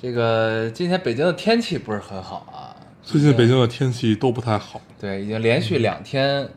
[0.00, 2.72] 这个今天北京的天气不是很好啊，
[3.02, 6.48] 最近北京的天气都不太好，对，已经连续两天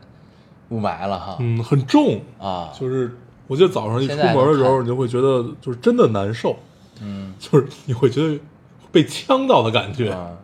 [0.70, 1.36] 雾霾了哈。
[1.40, 3.14] 嗯，很重，啊，就是
[3.46, 6.56] 我记得早上一出门的时候，你就会觉得就是真的难受，
[7.02, 8.40] 嗯就是你会觉得
[8.90, 10.10] 被呛到的感觉。
[10.10, 10.38] 啊，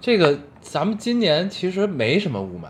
[0.00, 2.68] 这个咱们今年其实没什么雾霾，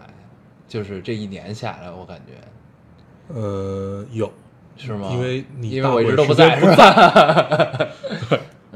[0.67, 4.33] 就是这一年下来，我感觉呃，有，
[4.77, 5.11] 是吗？
[5.13, 7.89] 因为你因为我一直都大部分时在，是间不吧？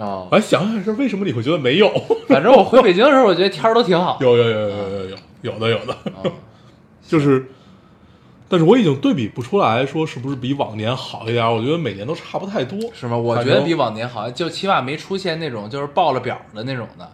[0.02, 1.88] 啊、我还想想是为什么你会觉得没有？
[2.28, 4.19] 反正我回北京的时候，我觉得天儿都挺好。
[4.22, 5.97] 有有有有有有有有的有的，
[7.06, 7.47] 就是，
[8.48, 11.47] 但是我已经对比不出来说是不是比往年好一点。
[11.47, 13.17] 我觉得每年都差不太多，是吗？
[13.17, 17.09] 我觉得比往年好，就起码没出现那种就是报了表的那种的，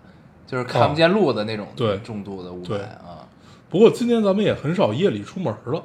[0.47, 3.27] 就是看不见路的那种对重度的雾霾啊。
[3.69, 5.83] 不过今年咱们也很少夜里出门了，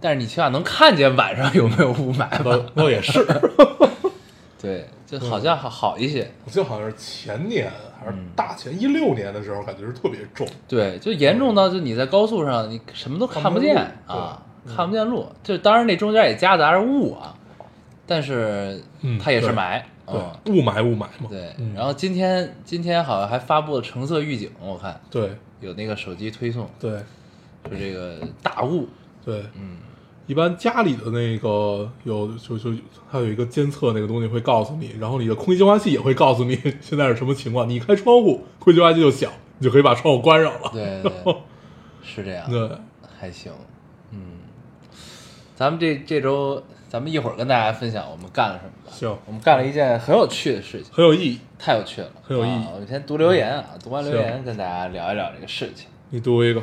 [0.00, 2.58] 但是你起码能看见晚上有没有雾霾吧？
[2.74, 3.24] 倒、哦、也是。
[4.60, 6.30] 对，就好像好好一些。
[6.44, 10.46] 我记得好像是前年还是嗯大前一六年的时候，感觉是特别重。
[10.68, 15.26] 对，就严重到就你在高速上，你什么都看不见啊，看不见路。
[15.42, 17.34] 就当然那中间也夹杂着雾啊，
[18.06, 19.80] 但是嗯它也是霾。
[20.06, 21.28] 对嗯，雾霾雾霾嘛。
[21.28, 21.72] 对嗯。
[21.74, 25.30] 然后今天今天好像还发布了橙色预警，我看对
[25.60, 26.90] 有那个手机推送，对
[27.70, 28.88] 就这个大雾。
[29.24, 29.76] 对，嗯，
[30.30, 32.72] 一般家里的那个有就就
[33.10, 37.68] 它有一个监测那个东西会告诉你，然后你的空气净化器也会告诉你现在是什么情况。
[37.68, 40.70] 你一开窗户，空气净化器就响，你就可以把窗户关上了。
[40.72, 41.36] 对对对，
[42.04, 42.48] 是这样。
[42.48, 42.70] 对，
[43.18, 43.50] 还行，
[44.12, 44.38] 嗯，
[45.56, 48.92] 咱们这这周，咱们一会儿跟大家分享我们干了什么吧。
[48.92, 51.40] 行，我们干了一件很有趣的事情，很有意义。
[51.58, 55.88] 太有趣了，很有意义啊我们先读留言啊，读完留言跟大家聊一聊这个事情。
[56.10, 56.62] 你读一个，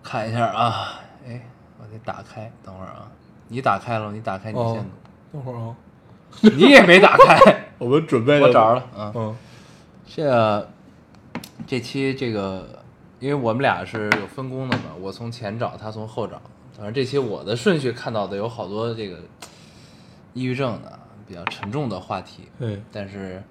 [0.00, 1.51] 看一下啊，哎，我
[1.92, 3.10] 得打开，等会儿啊，
[3.48, 4.84] 你打开了，你打开，你先哦
[5.32, 5.76] 等会儿啊，
[6.40, 9.36] 你也没打开， 我们准备了，我找着了，嗯，嗯
[10.06, 10.68] 这
[11.66, 12.82] 这期这个，
[13.20, 16.40] 因为我们俩是有分工的嘛，我从前找，他从后找。
[16.74, 19.18] 反正这期我的顺序看到的有好多这个
[20.32, 20.98] 抑郁症的
[21.28, 23.42] 比较沉重的话题，对，但是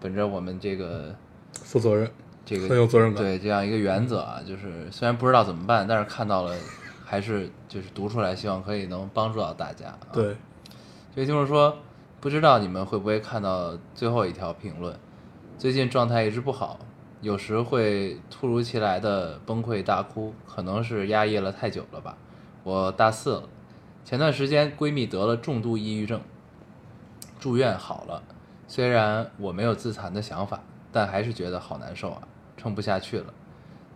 [0.00, 1.14] 本着我们这个
[1.52, 2.10] 负责任，
[2.46, 3.22] 这个很有责任感。
[3.22, 6.54] 对这样一个原则啊，就是虽然不知道怎么办，但是看到了
[7.10, 10.12] 还是就是读出来，希望可以能帮助到大家、啊。
[10.12, 10.36] 对，
[11.14, 11.74] 这位听众说，
[12.20, 14.94] 不知道你们会不会看到最后一条评论？
[15.56, 16.78] 最近状态一直不好，
[17.22, 22.14] 有时会突如其来的崩溃大哭，可能是压抑了太久了吧。
[22.62, 23.48] 我大四了，
[24.04, 26.20] 前段时间闺蜜得了重度抑郁症，
[27.40, 28.22] 住院好了。
[28.66, 30.60] 虽然我没有自残的想法，
[30.92, 33.32] 但还是觉得好难受啊，撑不下去了。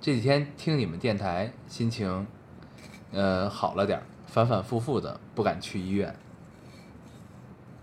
[0.01, 2.27] 这几天听你们电台，心情
[3.13, 6.15] 呃好了点儿，反反复复的不敢去医院。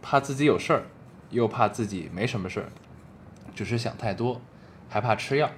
[0.02, 0.84] 怕自己有事儿，
[1.30, 2.70] 又怕自己没什么事儿，
[3.54, 4.42] 只是想太多，
[4.90, 5.50] 还怕吃药。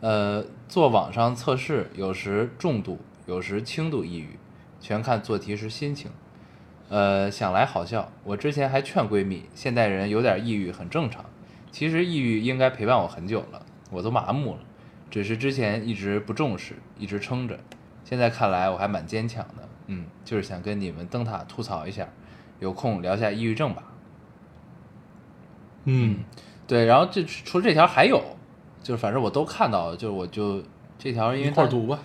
[0.00, 4.38] 呃，做网上测试，有时重度，有时轻度抑郁，
[4.80, 6.10] 全看做题时心情。
[6.90, 11.24] 呃，想来好笑，我之前还劝闺蜜，现代人有点抑郁很正常。
[11.72, 14.60] 其实抑郁应该陪伴我很久了，我都麻木了，
[15.10, 17.58] 只是之前一直不重视，一直撑着。
[18.04, 22.08] 现在看来我还蛮坚强的，嗯，就是想跟你们灯塔吐槽一下，
[22.60, 23.82] 有空聊下抑郁症吧。
[25.84, 26.18] 嗯。
[26.66, 28.18] 对，然后这除了这条还有，
[28.82, 30.62] 就是反正我都看到了，就是我就
[30.98, 31.98] 这条因为它一块读吧。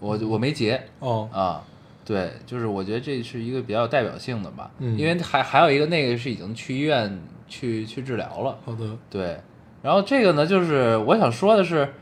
[0.00, 1.62] 我我没截哦，啊，
[2.02, 4.96] 对，就是我觉得这是一个比较有代表性的吧，嗯。
[4.96, 9.38] 因为还还有一个那个是已经去医院去去治疗了，好的，对，
[9.82, 11.92] 然后这个呢，就是我想说的是，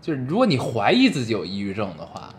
[0.00, 2.34] 就是如果你怀疑自己有抑郁症的话，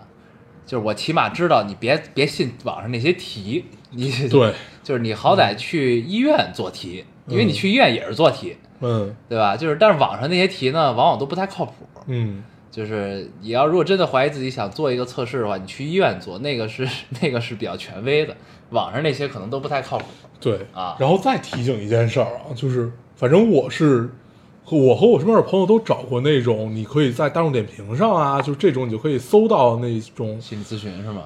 [0.72, 9.58] 就是我起码知道你别别信网上那些题，你对，就是你好歹去医院做题，因为你去医院也是做题，嗯对吧？
[9.58, 11.74] 就是但是网上那些题呢，往往都不太靠谱。
[12.08, 12.42] 嗯，
[12.72, 16.88] 就是你要如果真的怀疑自己想做一个测试的话，你去医院做，那个是
[17.22, 18.34] 那个是比较权威的，
[18.70, 20.06] 网上那些可能都不太靠谱。
[20.40, 24.10] 对啊然后再提醒一件事儿啊，就是反正我是和
[24.72, 31.24] 我和我身边的朋友都找过那种，你可以在大众点评上啊，就这种你就可以搜到那种，心理咨询是吗？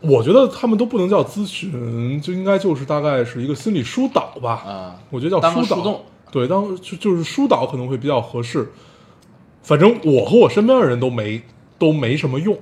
[0.00, 4.54] 我觉得他们都不能叫咨询，就应该就是大概是一个心理疏导吧。
[4.66, 6.00] 啊，我觉得叫疏导，
[6.30, 8.68] 对，当就就是疏导可能会比较合适。
[9.62, 11.40] 反正我和我身边的人都没
[11.78, 12.56] 都没什么用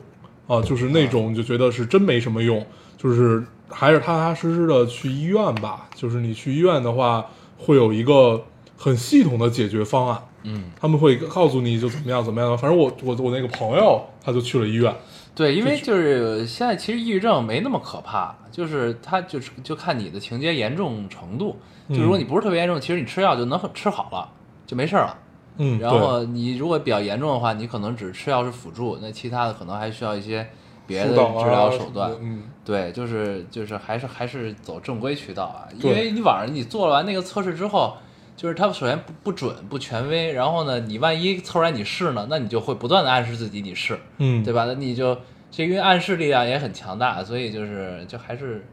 [0.47, 2.63] 啊，就是那种就觉得是真没什么用，
[2.99, 5.89] 就是还是踏踏实实的去医院吧。
[5.95, 7.25] 就是你去医院的话，
[7.57, 8.43] 会有一个
[8.83, 12.57] 很系统的解决方案，嗯，他们会告诉你就怎么样怎么样。
[12.57, 14.91] 反正我我我那个朋友他就去了医院，
[15.35, 21.57] 对，因为就是现在其实抑郁症没那么可怕，就是他就是就看你的情节严重程度。
[21.91, 24.27] 就如果你不是特别严重，其实你吃药就能吃好了，
[24.67, 25.19] 就没事儿了。
[25.59, 30.49] 嗯，然后你如果比较严重的话，你可能只吃药是辅助，那其他的可能还需要一些
[30.87, 32.11] 别的治疗手段。
[32.23, 37.97] 嗯，对，就是就是还是还是走正规渠道啊，因为你网上你做完那个测试之后，
[38.41, 44.65] 就是它首先不不准不权威，然后呢，你万一凑出来你是呢，那你就会不断的暗示自己你是，嗯，对吧？
[44.65, 45.15] 那你就
[45.51, 48.65] 这因为暗示力量也很强大，所以就是就还是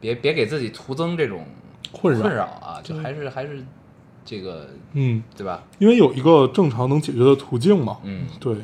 [0.00, 1.46] 别别给自己徒增这种
[1.92, 3.64] 困扰困扰啊，就还是还是
[4.24, 5.62] 这个嗯，对吧？
[5.78, 7.98] 因为有一个正常能解决的途径嘛。
[8.02, 8.56] 嗯，对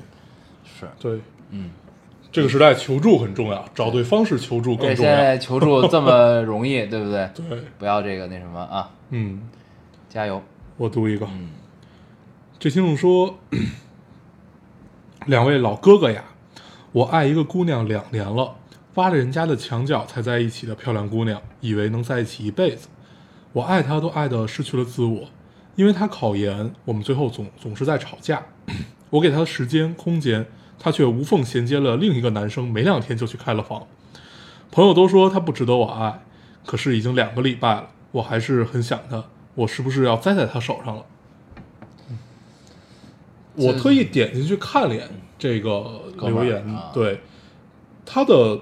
[0.64, 1.20] 是，对，
[1.50, 1.70] 嗯。
[2.32, 5.12] 这个时代求助很重要，找对方式求助更对，重要。
[5.16, 7.28] 现在求助这么容易，对不对？
[7.34, 9.42] 对，不要这个那什么啊，嗯，
[10.10, 10.42] 加油。
[10.76, 11.48] 我读一个，嗯
[12.58, 13.38] 这听众说
[15.26, 16.24] ：“两位老哥哥呀，
[16.92, 18.56] 我爱一个姑娘两年了，
[18.96, 22.88] 挖着人家的墙角才在一起的漂亮姑娘，以为能在一起一辈子。
[23.52, 25.28] 我爱她都爱的失去了自我，
[25.76, 28.42] 因为她考研，我们最后总总是在吵架。
[29.10, 30.46] 我给她的时间空间，
[30.78, 33.86] 她却无缝衔接了另一个男生，没两天就去开了房。
[34.70, 36.22] 朋友都说她不值得我爱，
[36.66, 39.24] 可是已经两个礼拜了，我还是很想她。
[39.54, 41.04] 我是不是要栽在他手上了？”
[43.54, 46.64] 我特意点进去看了眼这个留言
[46.94, 47.20] 对
[48.06, 48.60] 他的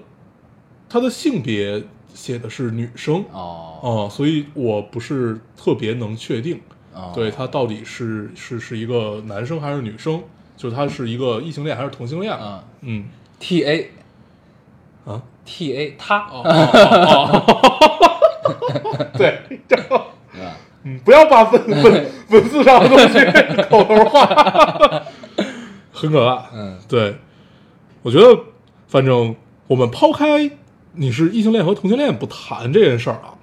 [0.89, 3.79] 他的性别写的是女生哦。
[3.81, 6.61] 哦、所以我不是特别能确定，
[6.93, 10.21] 哦，对他到底是是是一个男生还是女生，
[10.57, 12.37] 就他是一个异性恋还是同性恋？
[12.41, 12.63] 嗯。
[12.81, 13.05] 嗯
[13.39, 13.93] ，T A
[15.05, 19.81] 啊？T A 他，哦哦哦， 对， 对。
[19.83, 20.07] 吧？
[20.89, 25.03] 嗯，不要把文文文字上的东西口头化，
[25.93, 26.47] 很可怕。
[26.55, 26.79] 嗯。
[26.89, 27.17] 对，
[28.03, 28.41] 我觉得，
[28.87, 29.37] 反正
[29.67, 30.51] 我们抛开
[30.95, 33.35] 你是异性恋和同性恋不谈这件事儿啊，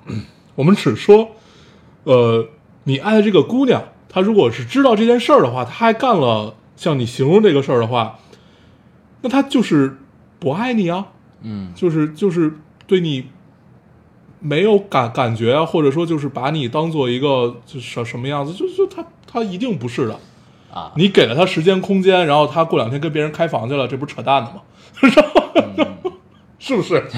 [0.56, 1.30] 我们只说，
[2.04, 2.48] 呃，
[2.86, 8.20] 你爱的这个姑娘，她如果是知道这件事儿的话，她还干了像你形容这个事儿的话，
[9.22, 9.98] 那她就是
[10.40, 11.08] 不爱你啊，
[11.44, 11.72] 嗯。
[11.76, 12.54] 就是就是
[12.88, 13.28] 对你
[14.46, 20.20] 没有感感觉啊，或者说就是把你当做一个就什什么样子，就就他他一定不是的。
[20.72, 24.62] 啊，你给了他时间空间，然后他过两天跟别人开房去了，这不是扯淡的吗？
[26.60, 27.02] 是不是？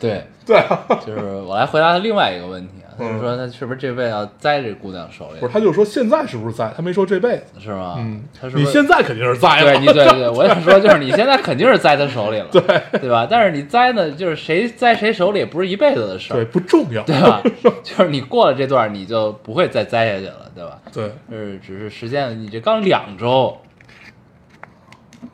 [0.00, 6.72] 对， 对啊，就是我来回答他另外一个问题嗯就说他是不是这辈子要栽这姑娘手里不是，，他就说现在是不是栽？
[6.76, 7.44] 他没说这辈子。
[7.60, 7.94] 是吗？
[7.98, 9.72] 嗯，他说你现在肯定是栽了。
[9.72, 12.60] 对你对对， 我也是说，就是你现在肯定是栽他手里了，对
[13.00, 13.26] 对吧？
[13.30, 17.02] 但是你栽呢，就是谁栽谁手里也不是一辈子的事对，不重要。
[17.04, 17.42] 对吧？
[17.82, 20.78] 就是你过了这段，你就不会再栽下去了，对吧？
[20.92, 23.56] 对就是只是时间，你这刚两周，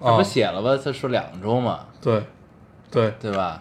[0.00, 0.78] 这啊不，写了吧？
[0.82, 2.22] 他说两周嘛，对
[2.90, 3.12] 对。
[3.20, 3.60] 对吧？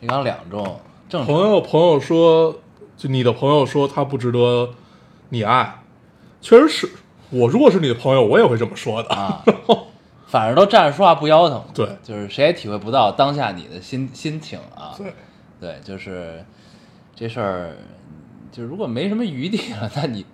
[0.00, 1.40] 你刚两周，正朋。
[1.48, 2.54] 友朋友说，
[2.96, 4.70] 就你的朋友说他不值得
[5.30, 5.82] 你爱，
[6.40, 6.88] 确实是
[7.30, 9.08] 我如果是你的朋友，我也会这么说的。
[9.10, 9.44] 啊，
[10.26, 11.96] 反正都站着说话不腰疼，对。
[12.02, 14.94] 就是谁也体会不到当下你的心心情啊。
[14.96, 15.12] 对，
[15.60, 16.44] 对，就是
[17.14, 17.76] 这事儿，
[18.50, 20.24] 就如果没什么余地了， 那你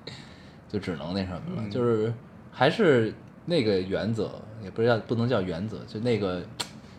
[0.68, 1.70] 就只能那什么了，嗯。
[1.70, 2.12] 就是
[2.52, 3.14] 还是
[3.46, 4.30] 那个原则，
[4.62, 6.42] 也不是叫不能叫原则，就那个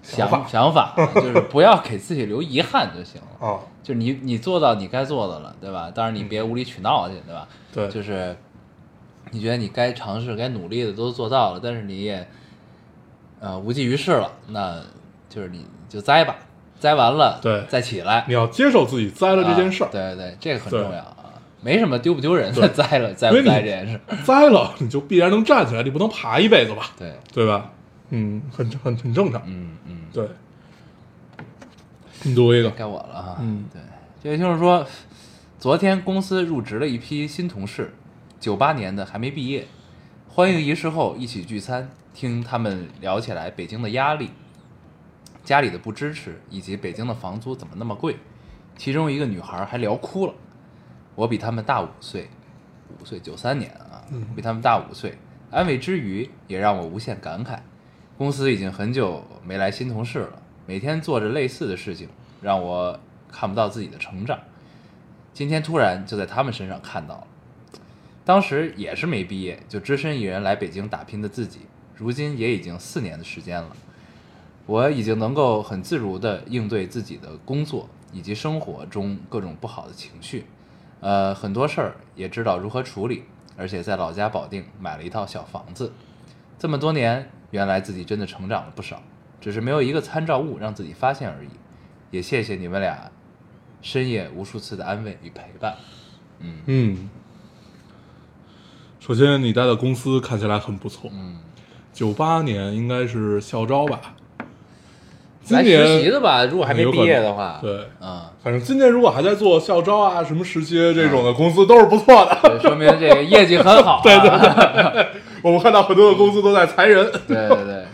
[0.02, 3.48] 想想法 就是不要给自己留遗憾就行了。
[3.48, 5.92] 啊，就你你做到你该做的了，对吧？
[5.94, 7.48] 当然你别无理取闹去，对吧？
[7.74, 7.88] 对。
[7.90, 8.36] 就是
[9.32, 12.28] 你觉得你该尝试、该努力的都做到了，但是你也
[13.40, 14.82] 呃无济于事了，那
[15.30, 16.36] 就是你就栽吧，
[16.80, 17.64] 栽完了对。
[17.70, 19.88] 再起来，你要接受自己栽了这件事儿。
[19.88, 21.16] 啊，对对对，这个很重要啊，
[21.62, 26.92] 没什么丢不丢人的，栽了栽不栽这件事，栽了你就必然能站起来，你不能爬一辈子吧？
[26.98, 27.70] 对，对吧？
[28.12, 29.42] 嗯，很很很正常。
[29.46, 30.30] 嗯嗯，对，
[32.24, 33.38] 你读一个，该我了哈。
[33.42, 33.82] 嗯对，
[34.22, 34.86] 这也就是说，
[35.58, 37.94] 昨天公司入职了一批新同事，
[38.40, 39.66] 九八年的还没毕业，
[40.28, 44.30] 欢迎仪式后一起聚餐，听他们聊起来北京的压力、
[45.44, 48.18] 家里的不支持，以及北京的房租怎么那么贵。
[48.78, 50.34] 其中一个女孩还聊哭了。
[51.16, 52.30] 我比他们大五岁，
[53.00, 55.18] 五岁九三年啊，嗯比他们大五岁。
[55.50, 57.60] 安慰之余，也让我无限感慨。
[58.22, 62.08] 公司已经很久没来新同事了，每天做着类似的事情，
[62.40, 63.00] 让我
[63.32, 64.38] 看不到自己的成长。
[65.34, 67.28] 今天突然就在他们身上看到了。
[68.24, 71.62] 当时也是没毕业就只身一人来北京打拼的自己，
[71.96, 73.76] 如今也已经四年的时间了。
[74.68, 80.46] 我已经能够很自如地应对自己的工作以及生活中各种不好的情绪，
[81.00, 83.24] 呃，很多事儿也知道如何处理，
[83.58, 85.92] 而且在老家保定买了一套小房子。
[86.60, 89.02] 这么多年，原来自己真的成长了不少，
[89.40, 91.50] 只是没有一个参照物让自己发现而已。
[92.10, 93.10] 也谢谢你们俩
[93.82, 95.76] 深夜无数次的安慰与陪伴。
[96.40, 97.10] 嗯嗯，
[99.00, 101.38] 首先你待的公司看起来很不错，嗯，
[101.94, 104.16] 九八年应该是校招吧？
[105.44, 112.38] 今来年实习的吧，如果还没毕业的话，对，嗯，反正今年如果还在做校招啊、什么实习这种的公司都是不错的。
[112.44, 114.02] 对说明这个业绩很好、啊。
[114.04, 115.08] 对 对对，
[115.42, 117.12] 我们看到很多的公司都在裁人。
[117.28, 117.86] 对对对，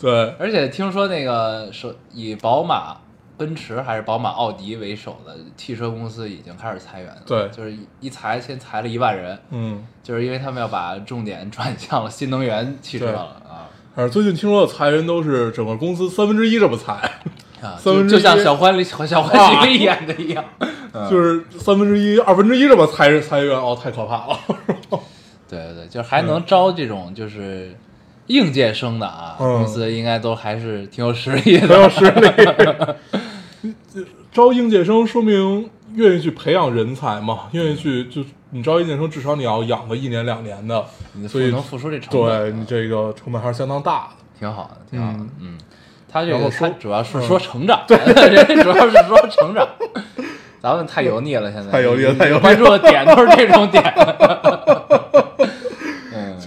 [0.00, 2.96] 对，而且听说那个首以宝马、
[3.36, 7.22] 奔驰还是宝马、奥迪为首的汽车公司已经开始裁员了。
[7.26, 16.92] 对就是一一裁先裁了一万人，嗯，就是因为他们要把重点 转向了新能源汽车了啊反正最近听说的裁员都是整个公司三分之一这么裁，
[17.62, 17.76] 啊！
[17.80, 20.44] 三分之一就就像小欢里小欢喜里演的一样。
[20.92, 24.40] 嗯就是三分之一、二分之一这么裁人裁员，哦，太可怕了。
[25.48, 27.74] 对对对，就是还能招这种就是
[28.26, 31.66] 应届生的啊，嗯公司应该都还是挺有实力的。
[31.68, 33.74] 挺有实力。
[34.32, 40.84] 招应届生说明愿意去培养人才嘛，愿意去就你招应届生，至少你要养个一年两年的，
[41.14, 44.16] 你所以能付出这成本，对你这个成本还是相当大的。
[44.38, 45.30] 挺好的，挺好的嗯。
[45.40, 45.58] 嗯，
[46.08, 49.66] 他这个他主要是嗯说成长， 人家 主要是说成长。
[50.60, 53.82] 咱们太油腻了，现在太油腻了你太油腻了关注的点都是这种点。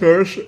[0.00, 0.46] 确实是，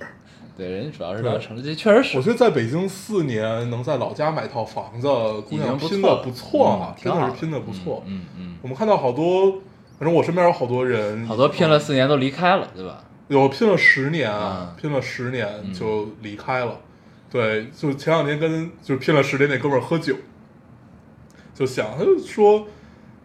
[0.56, 2.16] 对，人家主要是聊成长，这确实是。
[2.16, 5.06] 我觉得在北京四年能在老家买套房子，
[5.48, 8.02] 姑娘拼的不错了嗯，挺好的真的是拼的不错。
[8.06, 9.52] 嗯嗯我们看到好多，
[9.98, 13.04] 反正我身边有好多人，嗯，好多拼了四年都离开了，对吧？
[13.28, 14.30] 有拼了十年
[14.80, 15.72] 拼了十年嗯。
[15.72, 16.78] 就离开了。
[17.30, 20.14] 对，就前两天跟就是拼了十年那哥们儿喝酒，
[21.54, 22.66] 就想他就说，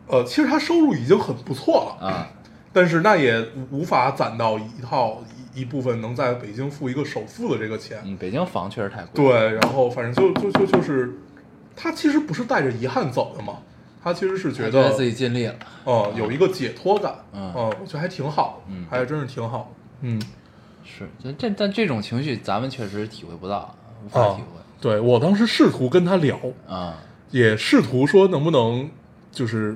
[0.07, 2.29] 呃，其实他收入已经很不错了，啊，
[2.71, 3.37] 但是那也
[3.69, 5.21] 无无法攒到一套
[5.57, 7.99] 一一部分能在北京付一个首付的这个钱。
[8.05, 11.13] 嗯，北京房确实太贵。，对，然后反正就就就就是，
[11.75, 13.57] 他其实不是带着遗憾走的嘛，
[14.03, 15.55] 他其实是觉得自己尽力了。
[15.85, 20.21] 哦、有一个解脱感，嗯我觉得还挺好，嗯还真是挺好的，嗯。
[20.89, 24.47] 是，这这但这种情绪咱们确实体会不到，无法啊体会。
[24.79, 26.97] 对我当时试图跟他聊，啊，
[27.31, 28.89] 也试图说能不能
[29.31, 29.75] 就是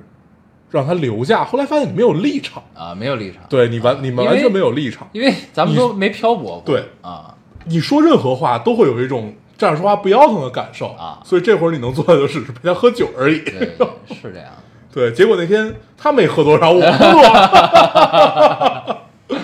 [0.72, 3.44] 让他留下，后来发现你没有立场，啊，没有立场。
[3.50, 6.64] 对你完你们完全没有立场，因为咱们都没漂泊过。
[6.66, 7.36] 对啊，
[7.66, 13.36] 你说任何话都会有一种站着说话不腰疼的感受啊所以这会儿你能做的就只是陪他喝酒而已。
[13.36, 14.50] 是这样。
[14.94, 19.02] 对，结果那天他没喝多少，我喝多了，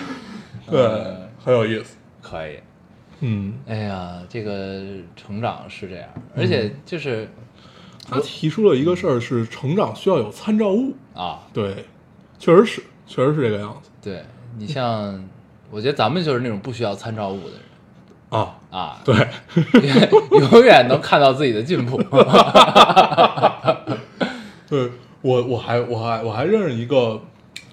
[0.69, 2.59] 对嗯，很有意思，可以。
[3.21, 4.81] 嗯，哎呀，这个
[5.15, 7.29] 成长是这样，而且就是
[8.09, 11.85] 他提出了一个事儿是成长需要有参照物，啊，对，
[12.39, 14.23] 确实是，确实是这个样子对
[14.57, 15.23] 你像，
[15.69, 17.59] 我觉得咱们就是那种不需要参照物的人
[18.29, 19.15] 啊，啊，对。
[20.51, 21.97] 永远能看到自己的进步。
[24.69, 27.21] 对我，我还我还我还认识一个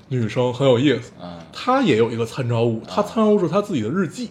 [0.08, 1.12] 女生，很有意思。
[1.22, 4.30] 嗯她也有一个参照物，她参照物是她自己的日记。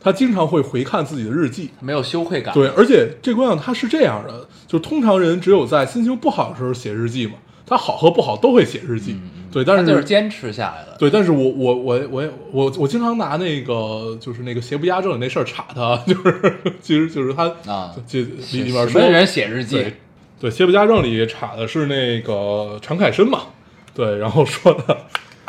[0.00, 1.70] 她经常会回看自己的日记。
[1.80, 2.54] 没有羞愧感。
[2.54, 7.32] 对，而且这姑娘她是这样的，就通常人只有在心情不好的时候写日记嘛，
[7.66, 9.18] 他好和不好都会写日记。
[9.50, 10.96] 对，但是就是坚持下来了。
[10.96, 19.94] 对，但是我我我我也我我经常拿那个就是那个邪不压正那事儿插他， 就是其实就是他啊就里是里面说什么人写日记对，
[20.42, 23.40] 对，邪不压正里插的是那个常凯申嘛，
[23.92, 24.96] 对，然后说的，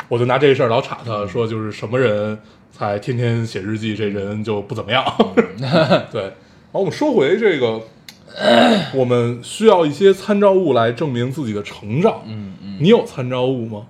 [0.08, 2.36] 我就拿这事儿老插他，说就是什么人
[2.72, 5.04] 才天天写日记，这人就不怎么样。
[6.10, 7.80] 对，然后，我们说回这个，
[8.94, 12.22] 我们需要一些参照物来证明自己的成长。
[12.26, 13.86] 嗯嗯，你有参照物吗？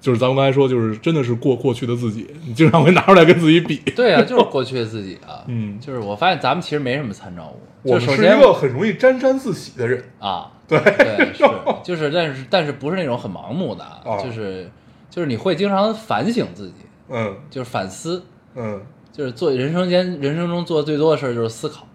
[0.00, 3.76] 就是咱们刚才说，就是真的是过过去的自己，你经常会拿出来跟自己比。
[3.96, 5.42] 对啊， 就是过去的自己啊。
[5.48, 7.60] 嗯就是我发现咱们其实没什么参照物。
[7.82, 10.04] 我们是一个很容易沾沾自喜的人。
[10.18, 11.44] 啊， 对对是，
[11.82, 14.70] 就是但是但是不是那种很盲目的啊，啊就是
[15.10, 16.74] 就是你会经常反省自己，
[17.08, 18.24] 嗯就是反思，
[18.54, 18.80] 嗯，
[19.12, 21.86] 就是做人生间人生中做的最多的事儿就是思考，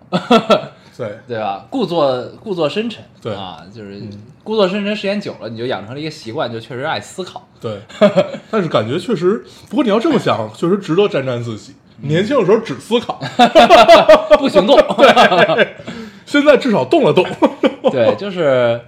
[0.98, 1.66] 对，对吧？
[1.70, 4.02] 故作故作深沉，对啊，就是
[4.44, 7.48] 故作深沉时间久了，你就养成了一个习惯，就确实爱思考。
[7.60, 7.80] 对，
[8.52, 11.74] 但是感觉确实，不过你要这么想，确实值得沾沾自喜。
[12.04, 13.22] 年轻的时候只思考，
[14.40, 14.76] 不行动，
[16.26, 17.24] 现在至少动了动。
[17.92, 18.82] 对，就是，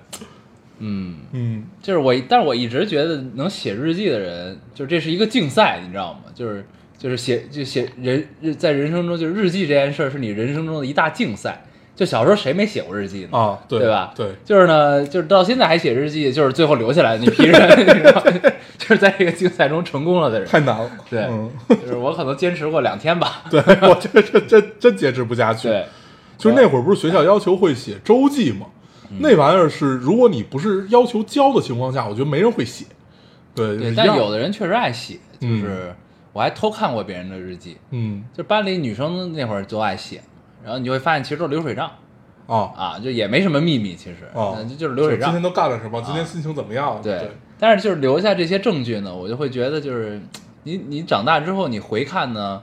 [0.80, 6.22] 嗯，嗯就是我，但是我一直觉得能写日记的人，就这是一个竞赛，你知道吗？
[6.34, 6.66] 就是
[6.98, 11.64] 就是写就写人日在人生中，就是日记这件事儿是你人生中的一大竞赛。
[11.96, 13.38] 就小时候谁没写过日记呢？
[13.38, 14.14] 啊，对对吧？
[14.16, 18.32] 对，就是呢，就是到现在还写日记，就是最后留下来的那批人， 你知道吗？
[18.78, 20.48] 就是在这个竞赛中成功了的人。
[20.48, 20.90] 太难了。
[21.10, 23.44] 对嗯，就是我可能坚持过两天吧。
[23.50, 25.68] 对我这这真真坚持不下去。
[25.68, 25.86] 对，
[26.38, 28.66] 就是那会儿不是学校要求会写周记吗？
[29.12, 32.86] 嗯那玩意儿是，如果你不是要求交的情况下，我觉得没人会写。
[33.54, 35.96] 对，对，但有的人确实爱写，就嗯是
[36.32, 40.20] 我还偷看过别人的日记，嗯就班里女生那会儿就爱写，
[40.64, 41.92] 然后你就会发现其实都是流水账
[42.48, 44.18] 啊啊，就也没什么秘密，其实
[44.68, 45.44] 就就是流水账今天。
[45.44, 46.02] 都干了什么？
[46.02, 47.00] 今天心情怎么样？
[47.02, 50.22] 对对，但是就是留下这些证据呢，我就会觉得就是
[50.64, 52.62] 你你长大之后你回看呢，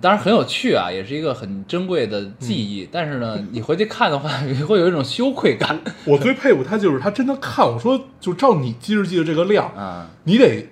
[0.00, 2.88] 当然很有趣啊，也是一个很珍贵的记忆。
[2.90, 10.06] 但是呢，你回去看的话， 你会有一种羞愧感我最佩服他就是他真的看，我说就照你记日记的这个量，啊。
[10.24, 10.68] 你得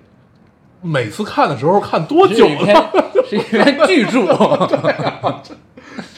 [0.81, 2.91] 每次看的时候看多久呢？
[3.29, 4.25] 是一篇巨著，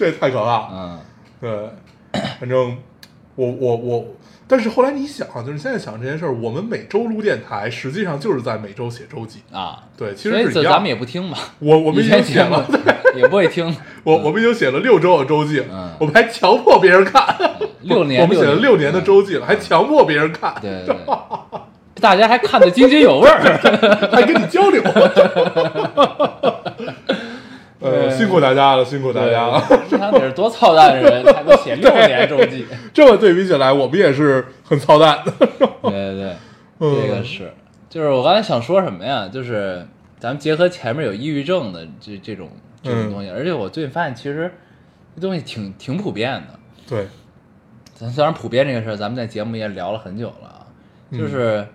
[0.01, 0.69] 这也太可怕了。
[0.73, 0.99] 嗯。
[1.43, 1.51] 对，
[2.41, 2.75] 反正
[3.35, 4.07] 我我我，
[4.49, 9.41] 但是后来你想啊，就是现在想这件事儿，我们每周录电台，实际上就是在每周写周记。
[9.53, 10.73] 啊，对，其实是一样。
[10.73, 12.67] 咱们也不听嘛，我我们已经写了，
[13.15, 15.91] 也不会听，我我们已经写了六周的周记了，嗯。
[16.01, 17.23] 我们还强迫别人看，
[17.83, 18.91] 六年 我们写了六年。
[18.91, 19.49] 的周记了，嗯。
[19.49, 20.87] 还强迫别人看，对。
[22.01, 23.39] 大家还看得津津有味儿。
[24.11, 24.83] 还跟你交流。
[27.81, 29.65] 呃，辛苦大家了，辛苦大家了。
[29.69, 32.67] 对， 他得是多操蛋的人才能写六年周记。
[32.93, 35.33] 这么对比起来，我们也是很操蛋 的。
[35.39, 36.37] 对对对，
[36.81, 37.53] 嗯这个是，
[37.89, 39.29] 就是我刚才想说什么呀？
[39.33, 39.87] 就是
[40.19, 42.51] 咱们结合前面有抑郁症的这这种
[42.83, 44.53] 这种东西，而且我最近发现其实
[45.15, 46.59] 这东西挺挺普遍的。
[46.87, 47.07] 对，
[47.95, 50.67] 咱虽然普遍这个事儿，咱们在节目也聊了很久了啊，
[51.11, 51.67] 嗯就是、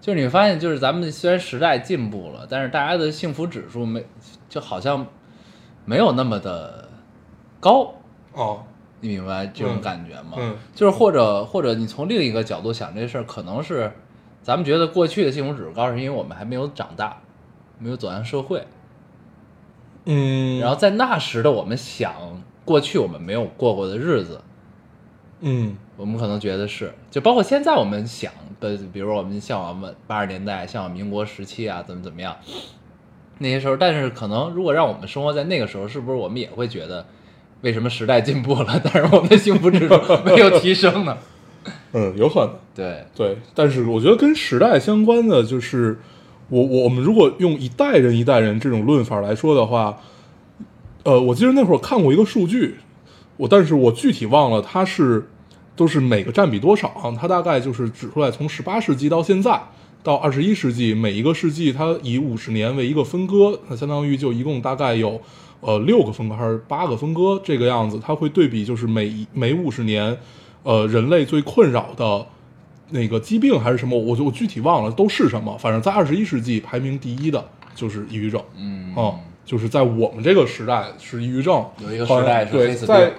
[0.00, 4.04] 就是你会发现，就是咱们虽然时代进步了，但是大家的幸福指数没
[4.48, 5.06] 就好像
[5.86, 6.88] 没有那么的
[7.58, 7.94] 高，
[8.34, 8.62] 哦，
[9.00, 10.32] 你明白这种嗯感觉吗？
[10.36, 13.90] 嗯就是或者或者你从另一个角度想这事儿，可能是
[14.42, 17.18] 咱们觉得过去的幸福指数高，是因为我们还没有长大，
[17.78, 18.66] 没有走向社会，
[20.04, 22.12] 嗯，然后在那时的我们想
[22.64, 24.40] 过去我们没有过过的日子，
[25.40, 25.78] 嗯。
[25.98, 32.36] 我们可能觉得是，就包括现在我们想的，比如我们向往八八十年代，向往民国时期啊，怎么怎么样，
[33.38, 37.06] 那些时候，但是可能如果让我们生活在那个时候，是不是我们也会觉得，
[37.60, 39.94] 为什么时代进步了， 但是我们的幸福指数
[40.24, 41.16] 没有提升呢？
[41.92, 42.54] 嗯，有可能。
[42.74, 45.98] 对，对，但是我觉得跟时代相关的就是，
[46.48, 49.98] 我我我们如果用一代人一代人这种论法来说的话，
[51.02, 52.76] 呃，我记得那会儿看过一个数据，
[53.36, 55.28] 我但是我具体忘了它是
[55.74, 59.60] 都是每个占比多少啊，它大概就是指出来从十八世纪到现在
[60.06, 65.20] 到二十一世纪，每一个世纪它以五十年为一个分割，那相当于就一共大概有
[65.60, 70.16] 呃六个分割还是八个分割这个样子，它会对比就是每一每五十年，
[70.62, 72.24] 呃人类最困扰的。
[72.90, 83.12] 那个疾病还是什么，我就我具体忘了都是什么，反正在二十一世纪排名第一的就是抑郁症，嗯，哦，就是在我们这个时代是抑郁症，有一个时代是对黑死在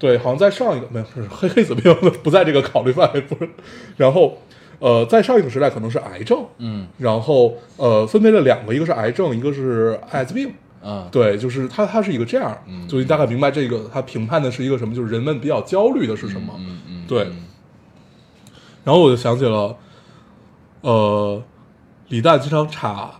[0.00, 1.94] 对，好像在上一个没有是黑黑死病
[2.24, 3.48] 不在这个考虑范围，不是，
[3.96, 4.36] 然后
[4.84, 6.86] 呃，在上一个时代可能是癌症，嗯。
[6.98, 10.52] 然后呃，分为了两个，一个是癌症，一个是艾滋病。
[10.82, 12.86] 嗯，对，就是它，它是一个这样，嗯。
[12.86, 17.36] 就你大概明白这个，它评判的是一个什么，就是人们比较焦虑的是什么，嗯嗯，对嗯。
[18.84, 19.74] 然后我就想起了，
[20.82, 21.42] 呃，
[22.08, 23.10] 李诞经常查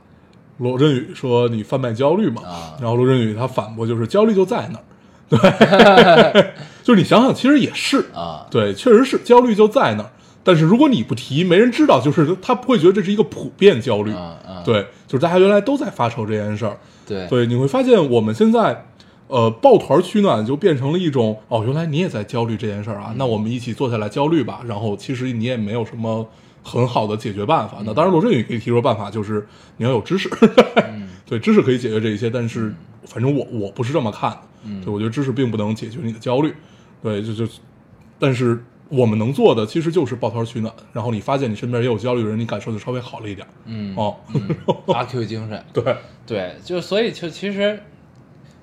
[0.59, 2.77] 罗振宇说你贩卖焦虑嘛，啊。
[2.79, 4.85] 然后罗振宇他反驳就是焦虑就在那儿，
[6.35, 6.53] 对，
[6.85, 10.11] 就是你想想，其实也是，啊，对，确实是焦虑就在那儿，
[10.45, 14.13] 但是如果你不提，没人知道，就是他不会觉得这是一个普遍焦虑，
[14.63, 16.77] 对，就是大家原来都在发愁这件事儿，
[17.07, 17.27] 对。
[17.29, 18.85] 对，你会发现我们现在，
[19.29, 23.15] 呃，抱团取暖就变成了一种哦，原来你也在焦虑这件事儿啊，嗯。
[23.17, 24.61] 那我们一起坐下来焦虑吧。
[24.67, 26.29] 然后其实你也没有什么
[26.63, 27.79] 很好的解决办法。
[27.83, 29.47] 那嗯当然，罗振宇可以提出办法就是
[29.79, 30.29] 你要有知识，
[30.77, 31.09] 嗯。
[31.27, 32.75] 对，知识可以解决这一切，但是
[33.07, 34.83] 反正我我不是这么看的，嗯。
[34.85, 36.55] 对我觉得知识并不能解决你的焦虑，
[37.03, 37.51] 对，就就，
[38.19, 38.63] 但是。
[38.89, 43.47] 我们能做的其实就是抱团取暖，然后你发现你身边也有焦虑的人，你感受就稍微好了一点。
[43.65, 44.49] 嗯哦，嗯
[44.89, 47.81] 阿 Q 精神， 对，对，就所以就其实，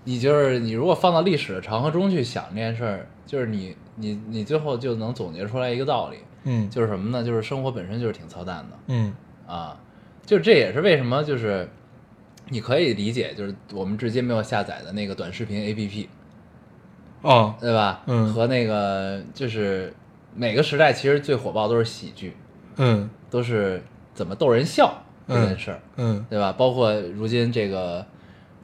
[0.04, 7.24] 你就是你如果放到历史的长河中去想这件事儿，就是你你你最后就能总结出来一个道理，嗯，就是什么呢？
[7.24, 8.78] 就是生活本身就是挺操蛋的。
[8.88, 9.14] 嗯。
[9.48, 9.78] 啊，
[10.26, 11.68] 就这也是为什么就是
[12.48, 16.08] 你可以理解，就是我们至今没有下载的那个短视频 APP，
[17.22, 18.02] 啊，对吧？
[18.06, 18.34] 嗯。
[18.34, 19.94] 和那个就是
[20.36, 22.36] 每个时代其实最火爆都是喜剧，
[22.78, 23.10] 嗯。
[23.30, 23.82] 都是
[24.14, 24.94] 怎么逗人笑
[25.28, 26.26] 这件事儿，嗯。
[26.30, 26.54] 对吧？
[26.58, 28.06] 包括如今这个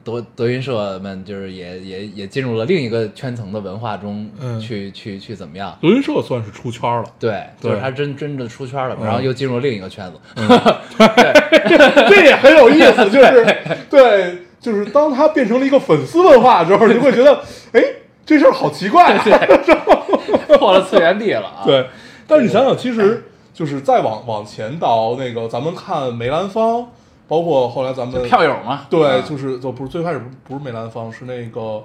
[0.03, 4.59] 德德云社们，就是也也也进入了另一个圈层的文化中嗯。
[4.59, 5.77] 去、去去怎么样？
[5.81, 9.05] 德云社算是出圈了，对，就是他真真的出圈了，嗯。
[9.05, 10.19] 然后又进入另一个圈子。
[12.09, 13.57] 这也很有意思，就是
[13.89, 17.81] 对， 就是当他变成了一个粉丝文化之后，你就会觉得，哎，
[18.25, 19.23] 这事儿好奇怪、啊，
[20.57, 21.63] 破了次元壁了啊！
[21.65, 21.87] 对。
[22.27, 26.87] 但是你想想，其实就是再往往前倒，那个咱们看梅兰芳，
[27.27, 31.61] 包括后来咱们票友嘛，对，啊就是就不是最开始不不是梅兰芳，是那个《